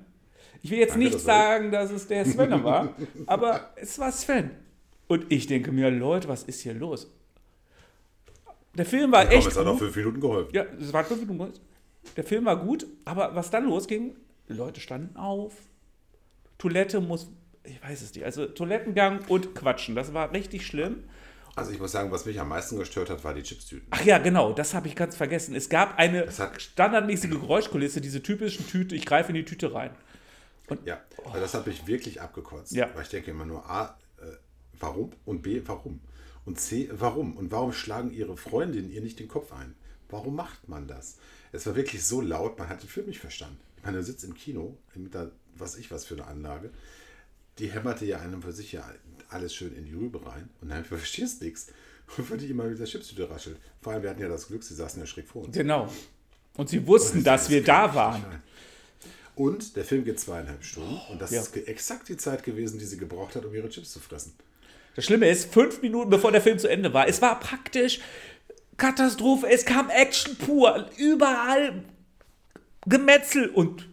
Ich 0.63 0.71
will 0.71 0.79
jetzt 0.79 0.91
Danke, 0.91 1.05
nicht 1.05 1.15
das 1.15 1.25
sagen, 1.25 1.71
dass 1.71 1.91
es 1.91 2.07
der 2.07 2.27
Sven 2.27 2.63
war, 2.63 2.95
aber 3.27 3.71
es 3.77 3.99
war 3.99 4.13
Sven. 4.13 4.51
Und 5.09 5.25
ich 5.33 5.47
denke 5.47 5.73
mir, 5.73 5.91
Leute, 5.91 6.29
was 6.29 6.43
ist 6.43 6.61
hier 6.61 6.75
los? 6.75 7.11
Der 8.75 8.85
Film 8.85 9.11
war 9.11 9.25
Komm, 9.25 9.33
echt 9.33 9.49
es 9.49 9.57
hat 9.57 9.67
auch 9.67 9.73
gut. 9.73 9.81
fünf 9.81 9.97
Minuten 9.97 10.21
geholfen. 10.21 10.51
Ja, 10.55 10.65
es 10.79 10.93
war 10.93 11.05
fünf 11.05 11.27
Minuten. 11.27 11.55
Der 12.17 12.25
Film 12.25 12.45
war 12.45 12.57
gut, 12.57 12.87
aber 13.05 13.35
was 13.35 13.51
dann 13.51 13.67
losging, 13.67 14.17
Leute 14.49 14.81
standen 14.81 15.17
auf. 15.17 15.55
Toilette 16.59 17.01
muss, 17.01 17.31
ich 17.65 17.83
weiß 17.83 18.03
es 18.03 18.15
nicht, 18.15 18.25
also 18.25 18.47
Toilettengang 18.47 19.21
und 19.29 19.55
Quatschen, 19.55 19.95
das 19.95 20.13
war 20.13 20.33
richtig 20.33 20.67
schlimm. 20.67 21.05
Also 21.57 21.73
ich 21.73 21.79
muss 21.79 21.93
sagen, 21.93 22.11
was 22.11 22.27
mich 22.27 22.39
am 22.41 22.49
meisten 22.49 22.79
gestört 22.79 23.11
hat, 23.11 23.25
war 23.25 23.35
die 23.35 23.43
Chipstüten. 23.43 23.87
Ach 23.91 24.05
ja, 24.05 24.19
genau, 24.19 24.53
das 24.53 24.73
habe 24.73 24.89
ich 24.89 24.95
ganz 24.95 25.17
vergessen. 25.17 25.55
Es 25.55 25.69
gab 25.69 25.99
eine 25.99 26.29
standardmäßige 26.59 27.31
Geräuschkulisse, 27.31 28.01
diese 28.01 28.23
typischen 28.23 28.67
Tüte, 28.67 28.95
ich 28.95 29.05
greife 29.05 29.31
in 29.31 29.35
die 29.35 29.45
Tüte 29.45 29.75
rein. 29.75 29.91
Ja, 30.85 31.01
weil 31.25 31.41
das 31.41 31.55
hat 31.55 31.67
mich 31.67 31.87
wirklich 31.87 32.21
abgekotzt. 32.21 32.73
Ja. 32.73 32.89
Weil 32.95 33.03
ich 33.03 33.09
denke 33.09 33.33
immer 33.33 33.45
nur 33.45 33.69
A, 33.69 33.99
äh, 34.19 34.27
warum? 34.79 35.11
Und 35.25 35.43
B, 35.43 35.61
warum? 35.67 36.01
Und 36.45 36.61
C, 36.61 36.89
warum? 36.93 37.37
Und 37.37 37.51
warum 37.51 37.73
schlagen 37.73 38.13
ihre 38.13 38.37
Freundinnen 38.37 38.91
ihr 38.91 39.01
nicht 39.01 39.19
den 39.19 39.29
Kopf 39.29 39.53
ein? 39.53 39.75
Warum 40.11 40.37
macht 40.37 40.69
man 40.69 40.87
das? 40.87 41.17
Es 41.53 41.67
war 41.67 41.75
wirklich 41.77 42.05
so 42.05 42.21
laut, 42.21 42.59
man 42.59 42.69
hat 42.69 42.83
den 42.83 42.89
Film 42.89 43.07
nicht 43.07 43.21
verstanden. 43.21 43.59
Ich 43.79 43.85
meine, 43.85 43.99
du 43.99 44.05
sitzt 44.05 44.25
im 44.25 44.35
Kino 44.35 44.77
mit 44.95 45.15
der, 45.15 45.31
was 45.57 45.77
ich 45.77 45.91
was 45.91 46.05
für 46.05 46.15
eine 46.15 46.27
Anlage. 46.27 46.71
Die 47.59 47.71
hämmerte 47.71 48.05
ja 48.05 48.19
einem 48.21 48.43
für 48.43 48.53
sich 48.53 48.73
ja 48.73 48.89
alles 49.29 49.55
schön 49.55 49.75
in 49.75 49.85
die 49.85 49.95
Rübe 49.95 50.25
rein. 50.27 50.49
Und 50.61 50.69
dann 50.71 50.83
du 50.89 50.89
verstehst 50.97 51.43
nichts. 51.43 51.69
Und 52.17 52.29
würde 52.29 52.45
ich 52.45 52.51
immer 52.51 52.65
mit 52.65 52.79
der 52.79 52.87
Chipstüte 52.87 53.31
raschelt. 53.31 53.57
Vor 53.81 53.93
allem, 53.93 54.03
wir 54.03 54.11
hatten 54.11 54.21
ja 54.21 54.29
das 54.29 54.49
Glück, 54.49 54.65
sie 54.65 54.75
saßen 54.75 55.01
ja 55.01 55.07
schräg 55.07 55.29
vor 55.29 55.45
uns. 55.45 55.55
Genau. 55.57 55.89
Und 56.57 56.69
sie 56.69 56.85
wussten, 56.87 57.23
dass 57.23 57.49
wir 57.49 57.63
da 57.63 57.95
waren. 57.95 58.25
Und 59.37 59.77
der 59.77 59.85
Film 59.85 60.05
geht 60.05 60.19
zweieinhalb 60.19 60.65
Stunden. 60.65 61.01
Und 61.11 61.21
das 61.23 61.31
Ja. 61.31 61.41
ist 61.41 61.57
exakt 61.57 62.09
die 62.09 62.17
Zeit 62.17 62.43
gewesen, 62.43 62.79
die 62.79 62.85
sie 62.85 62.97
gebraucht 62.99 63.37
hat, 63.37 63.45
um 63.45 63.55
ihre 63.55 63.69
Chips 63.69 63.93
zu 63.93 64.01
fressen. 64.01 64.33
Das 64.97 65.05
Schlimme 65.05 65.29
ist, 65.31 65.53
fünf 65.53 65.81
Minuten 65.83 66.11
bevor 66.11 66.33
der 66.33 66.41
Film 66.43 66.59
zu 66.59 66.69
Ende 66.69 66.93
war, 66.93 67.07
es 67.07 67.23
war 67.23 67.39
praktisch 67.39 68.01
Katastrophe, 68.81 69.47
es 69.49 69.65
kam 69.65 69.91
Action 69.91 70.37
pur, 70.37 70.87
überall 70.97 71.85
Gemetzel 72.87 73.49
und 73.51 73.89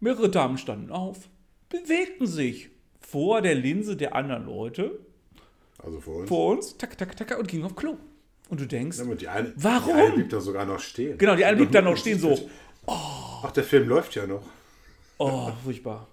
mehrere 0.00 0.28
Damen 0.28 0.58
standen 0.58 0.90
auf, 0.90 1.28
bewegten 1.68 2.26
sich 2.26 2.70
vor 3.00 3.40
der 3.40 3.54
Linse 3.54 3.96
der 3.96 4.14
anderen 4.14 4.44
Leute, 4.46 4.98
Also 5.82 6.00
für 6.00 6.10
uns. 6.10 6.28
vor 6.28 6.52
uns, 6.56 6.76
tak, 6.76 6.98
tak, 6.98 7.16
tak, 7.16 7.38
und 7.38 7.48
gingen 7.48 7.64
auf 7.64 7.76
Klo. 7.76 7.96
Und 8.50 8.60
du 8.60 8.66
denkst, 8.66 8.98
Ja, 8.98 9.14
die 9.14 9.28
eine, 9.28 9.52
Warum? 9.56 9.94
Die 9.96 10.02
eine 10.02 10.12
blieb 10.14 10.30
da 10.30 10.40
sogar 10.40 10.66
noch 10.66 10.80
stehen. 10.80 11.16
Genau, 11.16 11.36
die 11.36 11.44
eine 11.44 11.56
blieb 11.56 11.70
da 11.70 11.80
noch 11.80 11.96
stehen, 11.96 12.18
so. 12.18 12.50
Ach, 12.86 13.52
der 13.52 13.62
Film 13.64 13.88
läuft 13.88 14.14
ja 14.16 14.26
noch. 14.26 14.42
oh, 15.18 15.50
furchtbar. 15.62 16.08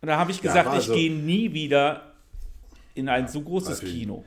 Und 0.00 0.08
da 0.08 0.16
habe 0.16 0.30
ich 0.30 0.40
gesagt, 0.40 0.68
ich 0.68 0.74
also- 0.74 0.94
gehe 0.94 1.10
nie 1.10 1.52
wieder 1.52 2.14
in 2.94 3.08
ein 3.08 3.26
so 3.26 3.40
großes 3.40 3.80
Kino. 3.80 4.24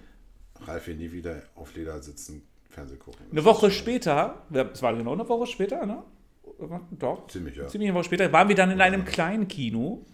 Ralf 0.65 0.87
will 0.87 0.95
nie 0.95 1.11
wieder 1.11 1.41
auf 1.55 1.75
Leder 1.75 2.01
sitzen, 2.01 2.43
Fernsehen 2.69 2.99
gucken. 2.99 3.25
Eine 3.31 3.43
Woche 3.45 3.71
später, 3.71 4.43
es 4.73 4.81
war 4.81 4.95
genau 4.95 5.13
eine 5.13 5.27
Woche 5.27 5.47
später, 5.47 5.85
ne? 5.85 6.03
Doch. 6.99 7.27
Ziemlich, 7.27 7.55
ja. 7.55 7.67
Ziemlich 7.67 7.89
eine 7.89 7.97
Woche 7.97 8.05
später 8.05 8.31
waren 8.31 8.47
wir 8.47 8.55
dann 8.55 8.71
in 8.71 8.81
einem 8.81 9.03
kleinen 9.05 9.47
Kino, 9.47 10.05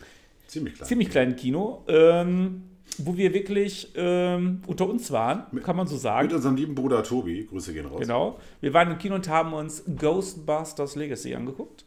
Ziemlich 0.48 0.76
klein. 0.76 0.88
ziemlich 0.88 1.10
kleinen 1.10 1.36
Kino, 1.36 1.84
ähm, 1.90 2.64
wo 3.00 3.18
wir 3.18 3.34
wirklich 3.34 3.92
ähm, 3.96 4.62
unter 4.66 4.88
uns 4.90 5.12
waren, 5.12 5.46
kann 5.62 5.76
man 5.76 5.88
so 5.88 5.96
Mit 5.96 6.02
sagen. 6.02 6.34
unserem 6.34 6.56
lieben 6.56 6.74
Bruder 6.74 7.04
Tobi, 7.04 7.46
Grüße 7.46 7.74
gehen 7.74 7.86
raus. 7.86 8.00
Genau. 8.00 8.40
Wir 8.62 8.74
waren 8.74 8.90
im 8.92 8.98
Kino 8.98 9.16
und 9.16 9.28
haben 9.28 9.52
uns 9.54 9.84
Ghostbusters 9.98 10.96
Legacy 10.96 11.36
angeguckt. 11.36 11.84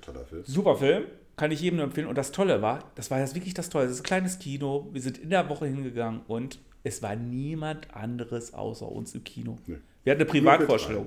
Toller 0.00 0.24
Film. 0.24 0.44
Super 0.46 0.76
Film, 0.76 1.04
kann 1.36 1.50
ich 1.50 1.60
jedem 1.60 1.76
nur 1.78 1.84
empfehlen. 1.86 2.06
Und 2.06 2.16
das 2.16 2.30
Tolle 2.30 2.62
war, 2.62 2.84
das 2.94 3.10
war 3.10 3.18
jetzt 3.18 3.34
wirklich 3.34 3.54
das 3.54 3.68
Tolle. 3.68 3.86
Das 3.86 3.94
ist 3.94 4.00
ein 4.00 4.04
kleines 4.04 4.38
Kino. 4.38 4.88
Wir 4.92 5.02
sind 5.02 5.18
in 5.18 5.30
der 5.30 5.48
Woche 5.48 5.66
hingegangen 5.66 6.20
und 6.28 6.60
es 6.84 7.02
war 7.02 7.16
niemand 7.16 7.94
anderes 7.94 8.54
außer 8.54 8.90
uns 8.90 9.14
im 9.14 9.24
Kino. 9.24 9.58
Nee. 9.66 9.76
Wir 10.04 10.12
hatten 10.12 10.22
eine 10.22 10.30
Privatvorstellung. 10.30 11.06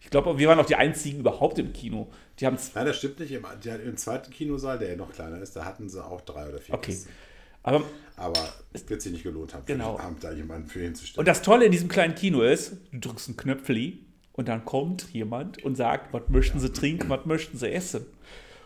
Ich 0.00 0.10
glaube, 0.10 0.38
wir 0.38 0.48
waren 0.48 0.58
auch 0.58 0.66
die 0.66 0.74
einzigen 0.76 1.20
überhaupt 1.20 1.58
im 1.58 1.72
Kino. 1.72 2.08
Die 2.38 2.46
haben 2.46 2.58
Nein, 2.74 2.86
das 2.86 2.98
stimmt 2.98 3.20
nicht. 3.20 3.32
Im, 3.32 3.46
die, 3.64 3.68
Im 3.68 3.96
zweiten 3.96 4.30
Kinosaal, 4.30 4.78
der 4.78 4.90
ja 4.90 4.96
noch 4.96 5.12
kleiner 5.12 5.40
ist, 5.40 5.56
da 5.56 5.64
hatten 5.64 5.88
sie 5.88 6.04
auch 6.04 6.20
drei 6.20 6.48
oder 6.48 6.58
vier 6.58 6.74
Okay. 6.74 6.90
Gäste. 6.92 7.08
aber 7.62 7.82
Aber 8.16 8.52
es 8.74 8.86
wird 8.90 9.00
sich 9.00 9.12
nicht 9.12 9.22
gelohnt 9.22 9.54
haben, 9.54 9.64
Genau. 9.66 9.96
für 9.96 10.02
Abend 10.02 10.22
da 10.24 10.32
jemanden 10.32 10.68
für 10.68 10.80
hinzustellen. 10.80 11.20
Und 11.20 11.28
das 11.28 11.40
Tolle 11.42 11.64
in 11.64 11.72
diesem 11.72 11.88
kleinen 11.88 12.14
Kino 12.14 12.42
ist, 12.42 12.76
du 12.92 12.98
drückst 12.98 13.30
ein 13.30 13.36
Knöpfli 13.38 14.04
und 14.32 14.48
dann 14.48 14.64
kommt 14.66 15.10
jemand 15.12 15.62
und 15.64 15.76
sagt, 15.76 16.12
was 16.12 16.28
möchten 16.28 16.60
Sie 16.60 16.70
trinken, 16.72 17.08
was 17.08 17.24
möchten 17.24 17.56
Sie 17.56 17.70
essen. 17.70 18.04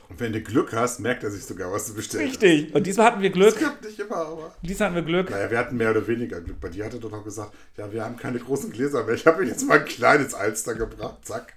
Und 0.08 0.20
wenn 0.20 0.32
du 0.32 0.40
Glück 0.40 0.72
hast, 0.72 1.00
merkt 1.00 1.24
er 1.24 1.30
sich 1.30 1.44
sogar, 1.44 1.72
was 1.72 1.86
du 1.86 1.94
bestellt 1.94 2.24
Richtig. 2.24 2.74
Und 2.74 2.86
diesmal 2.86 3.06
hatten 3.06 3.22
wir 3.22 3.30
hast. 3.30 3.34
Glück. 3.34 3.50
Das 3.50 3.58
klappt 3.58 3.84
nicht 3.84 3.98
immer, 3.98 4.16
aber... 4.16 4.54
Diesmal 4.62 4.86
hatten 4.86 4.96
wir 4.96 5.02
Glück. 5.02 5.30
Naja, 5.30 5.50
wir 5.50 5.58
hatten 5.58 5.76
mehr 5.76 5.90
oder 5.90 6.06
weniger 6.06 6.40
Glück. 6.40 6.60
Bei 6.60 6.68
dir 6.68 6.84
hatte 6.84 6.98
doch 6.98 7.10
noch 7.10 7.24
gesagt, 7.24 7.54
ja, 7.76 7.90
wir 7.92 8.04
haben 8.04 8.16
keine 8.16 8.38
großen 8.38 8.70
Gläser 8.70 9.04
mehr. 9.04 9.14
Ich 9.14 9.26
habe 9.26 9.42
mir 9.42 9.48
jetzt 9.48 9.66
mal 9.66 9.80
ein 9.80 9.84
kleines 9.84 10.34
Alster 10.34 10.74
gebracht. 10.74 11.18
Zack. 11.22 11.54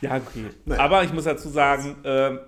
Ja, 0.00 0.16
okay. 0.16 0.46
Naja. 0.64 0.80
Aber 0.80 1.04
ich 1.04 1.12
muss 1.12 1.24
dazu 1.24 1.48
sagen, 1.48 1.96
ähm, 2.04 2.40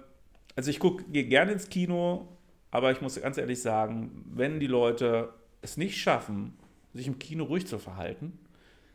also 0.57 0.71
ich 0.71 0.79
gucke 0.79 1.05
gehe 1.05 1.25
gerne 1.25 1.53
ins 1.53 1.69
Kino, 1.69 2.29
aber 2.71 2.91
ich 2.91 3.01
muss 3.01 3.21
ganz 3.21 3.39
ehrlich 3.39 3.63
sagen, 3.63 4.25
wenn 4.35 4.61
die 4.61 4.67
Leute 4.67 5.33
es 5.63 5.77
nicht 5.77 5.97
schaffen, 5.97 6.59
sich 6.95 7.07
im 7.07 7.19
Kino 7.19 7.45
ruhig 7.45 7.67
zu 7.67 7.79
verhalten, 7.79 8.39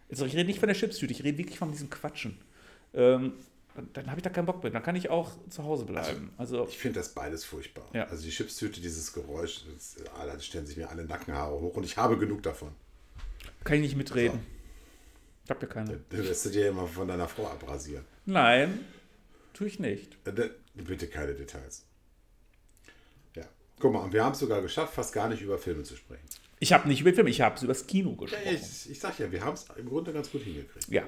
also 0.09 0.25
ich 0.25 0.35
rede 0.35 0.45
nicht 0.45 0.59
von 0.59 0.67
der 0.67 0.75
Chipstüte, 0.75 1.13
ich 1.13 1.23
rede 1.23 1.37
wirklich 1.37 1.57
von 1.57 1.71
diesem 1.71 1.89
Quatschen, 1.89 2.37
ähm, 2.93 3.33
dann, 3.75 3.89
dann 3.93 4.07
habe 4.09 4.19
ich 4.19 4.23
da 4.23 4.29
keinen 4.29 4.45
Bock 4.45 4.61
mehr. 4.63 4.71
Dann 4.71 4.83
kann 4.83 4.95
ich 4.95 5.09
auch 5.09 5.31
zu 5.49 5.63
Hause 5.63 5.85
bleiben. 5.85 6.31
Also, 6.37 6.67
Ich 6.67 6.77
finde 6.77 6.99
das 6.99 7.09
beides 7.13 7.43
furchtbar. 7.45 7.89
Ja. 7.93 8.05
Also 8.07 8.23
die 8.23 8.29
Chipstüte, 8.31 8.81
dieses 8.81 9.13
Geräusch, 9.13 9.61
das, 9.73 9.95
ah, 10.15 10.25
da 10.25 10.39
stellen 10.39 10.65
sich 10.65 10.77
mir 10.77 10.89
alle 10.89 11.05
Nackenhaare 11.05 11.59
hoch 11.59 11.75
und 11.75 11.83
ich 11.83 11.97
habe 11.97 12.17
genug 12.17 12.43
davon. 12.43 12.71
kann 13.63 13.75
ich 13.77 13.81
nicht 13.81 13.95
mitreden. 13.95 14.39
Ich 15.45 15.49
hab 15.49 15.61
ja 15.61 15.67
keine. 15.67 15.99
Dann 16.09 16.23
lässt 16.23 16.45
du 16.45 16.49
dir 16.49 16.69
immer 16.69 16.87
von 16.87 17.07
deiner 17.07 17.27
Frau 17.27 17.47
abrasieren. 17.47 18.05
Nein, 18.25 18.79
tue 19.53 19.67
ich 19.67 19.79
nicht. 19.79 20.17
Äh, 20.25 20.33
da- 20.33 20.49
Bitte 20.75 21.07
keine 21.07 21.35
Details. 21.35 21.85
Ja. 23.35 23.43
Guck 23.79 23.93
mal, 23.93 23.99
und 23.99 24.13
wir 24.13 24.23
haben 24.23 24.31
es 24.33 24.39
sogar 24.39 24.61
geschafft, 24.61 24.93
fast 24.95 25.13
gar 25.13 25.29
nicht 25.29 25.41
über 25.41 25.57
Filme 25.59 25.83
zu 25.83 25.95
sprechen. 25.95 26.25
Ich 26.59 26.73
habe 26.73 26.87
nicht 26.87 27.01
über 27.01 27.13
Film, 27.13 27.27
ich 27.27 27.41
habe 27.41 27.57
über 27.59 27.67
das 27.73 27.85
Kino 27.85 28.11
Ja, 28.11 28.17
gesprochen. 28.17 28.43
ich, 28.55 28.89
ich 28.91 28.99
sag 28.99 29.19
ja, 29.19 29.31
wir 29.31 29.43
haben 29.43 29.53
es 29.53 29.65
im 29.77 29.87
Grunde 29.89 30.13
ganz 30.13 30.31
gut 30.31 30.41
hingekriegt. 30.43 30.87
Ja, 30.87 31.03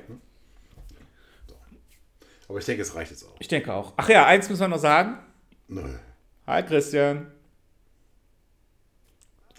Aber 2.47 2.59
ich 2.59 2.65
denke, 2.65 2.81
es 2.83 2.93
reicht 2.95 3.11
jetzt 3.11 3.23
auch. 3.25 3.35
ich 3.39 3.47
denke 3.47 3.73
auch. 3.73 3.93
Ach 3.97 4.07
ja, 4.09 4.25
eins 4.25 4.49
müssen 4.49 4.61
wir 4.61 4.67
noch 4.67 4.77
sagen. 4.79 5.17
Nö. 5.67 5.81
Hi 6.47 6.61
Christian. 6.63 7.31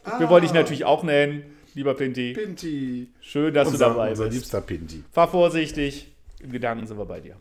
Ah, 0.04 0.20
Wir 0.20 0.28
wollen 0.28 0.42
dich 0.42 0.52
natürlich 0.52 0.84
auch 0.84 1.02
nennen, 1.02 1.42
lieber 1.74 1.94
Pinti. 1.94 2.32
Pinti. 2.32 3.08
Schön, 3.20 3.52
dass 3.54 3.68
unser, 3.68 3.88
du 3.88 3.94
dabei 3.94 4.10
unser 4.10 4.24
bist. 4.26 4.36
liebster 4.36 4.60
Pinti. 4.60 5.02
Fahr 5.12 5.28
vorsichtig. 5.28 6.12
Im 6.40 6.52
Gedanken 6.52 6.86
sind 6.86 6.96
wir 6.98 7.06
bei 7.06 7.18
dir. 7.20 7.36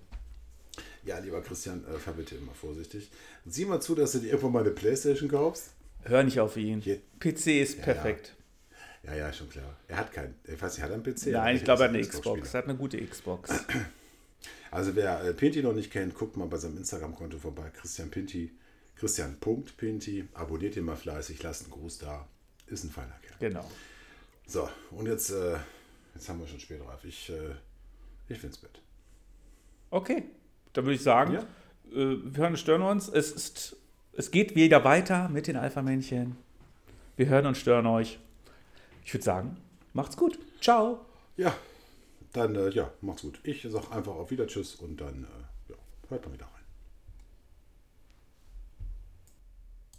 Ja, 1.04 1.20
lieber 1.20 1.42
Christian, 1.42 1.84
äh, 1.86 2.00
fahr 2.00 2.16
bitte 2.16 2.36
immer 2.36 2.54
vorsichtig. 2.54 3.12
Sieh 3.46 3.66
mal 3.66 3.80
zu, 3.80 3.94
dass 3.94 4.14
du 4.14 4.20
dir 4.20 4.30
irgendwann 4.30 4.54
mal 4.54 4.60
eine 4.62 4.72
Playstation 4.72 5.30
kaufst. 5.30 5.74
Hör 6.04 6.24
nicht 6.24 6.40
auf 6.40 6.58
ihn. 6.58 6.80
Je- 6.82 7.02
PC 7.20 7.62
ist 7.62 7.82
perfekt. 7.84 8.34
Ja, 9.04 9.14
ja, 9.14 9.32
schon 9.32 9.50
klar. 9.50 9.76
Er 9.88 9.98
hat 9.98 10.12
keinen, 10.12 10.34
ich 10.46 10.60
weiß 10.60 10.74
nicht, 10.74 10.82
hat 10.84 10.90
er 10.90 10.96
einen 10.96 11.04
PC? 11.04 11.28
Nein, 11.28 11.58
ich 11.58 11.64
glaube, 11.64 11.84
er 11.84 11.90
hat 11.90 11.96
eine 11.96 12.04
ein 12.04 12.10
Xbox. 12.10 12.54
Er 12.54 12.58
hat 12.58 12.66
eine 12.68 12.76
gute 12.76 12.98
Xbox. 13.06 13.52
Also 14.76 14.94
wer 14.96 15.24
äh, 15.24 15.34
Pinti 15.34 15.64
noch 15.64 15.72
nicht 15.74 15.90
kennt, 15.90 16.16
guckt 16.16 16.36
mal 16.36 16.48
bei 16.48 16.58
seinem 16.58 16.76
Instagram-Konto 16.78 17.38
vorbei. 17.38 17.72
Christian 17.74 18.12
Pinti. 18.12 18.52
Christian.Pinti. 18.98 20.28
Abonniert 20.34 20.76
ihn 20.76 20.84
mal 20.84 20.98
fleißig, 20.98 21.42
lasst 21.44 21.64
einen 21.64 21.72
Gruß 21.72 22.00
da. 22.00 22.28
Ist 22.68 22.84
ein 22.84 22.90
feiner 22.90 23.16
Kerl. 23.22 23.38
Genau. 23.40 23.72
So, 24.46 24.68
und 24.92 25.08
jetzt, 25.08 25.30
äh, 25.32 25.56
jetzt 26.14 26.28
haben 26.28 26.42
wir 26.42 26.48
schon 26.48 26.60
spät 26.60 26.82
drauf. 26.82 27.04
Ich, 27.06 27.30
äh, 27.30 27.52
ich 28.28 28.42
will 28.44 28.50
ins 28.50 28.58
Bett. 28.58 28.82
Okay. 29.92 30.24
Dann 30.74 30.84
würde 30.84 30.96
ich 30.96 31.04
sagen, 31.04 31.34
Ja. 31.36 31.40
äh, 31.94 32.18
wir 32.22 32.38
hören 32.44 32.52
und 32.54 32.58
stören 32.58 32.82
uns. 32.82 33.08
Es, 33.08 33.32
ist, 33.32 33.78
es 34.12 34.30
geht 34.30 34.56
wieder 34.56 34.84
weiter 34.84 35.30
mit 35.30 35.48
den 35.48 35.56
Alpha-Männchen. 35.56 36.36
Wir 37.16 37.28
hören 37.28 37.46
und 37.46 37.56
stören 37.56 37.86
euch. 37.86 38.20
Ich 39.06 39.14
würde 39.14 39.24
sagen, 39.24 39.56
macht's 39.94 40.18
gut. 40.18 40.38
Ciao. 40.60 41.06
Ja, 41.38 41.56
dann, 42.36 42.56
äh, 42.56 42.70
ja, 42.70 42.92
macht's 43.02 43.22
gut. 43.22 43.40
Ich 43.44 43.66
sag 43.70 43.92
einfach 43.92 44.16
auf 44.16 44.32
Wieder 44.32 44.48
Tschüss 44.48 44.76
und 44.76 45.00
dann, 45.00 45.24
äh, 45.24 45.72
ja, 45.72 45.78
hört 46.10 46.26
mal 46.26 46.34
wieder. 46.34 46.55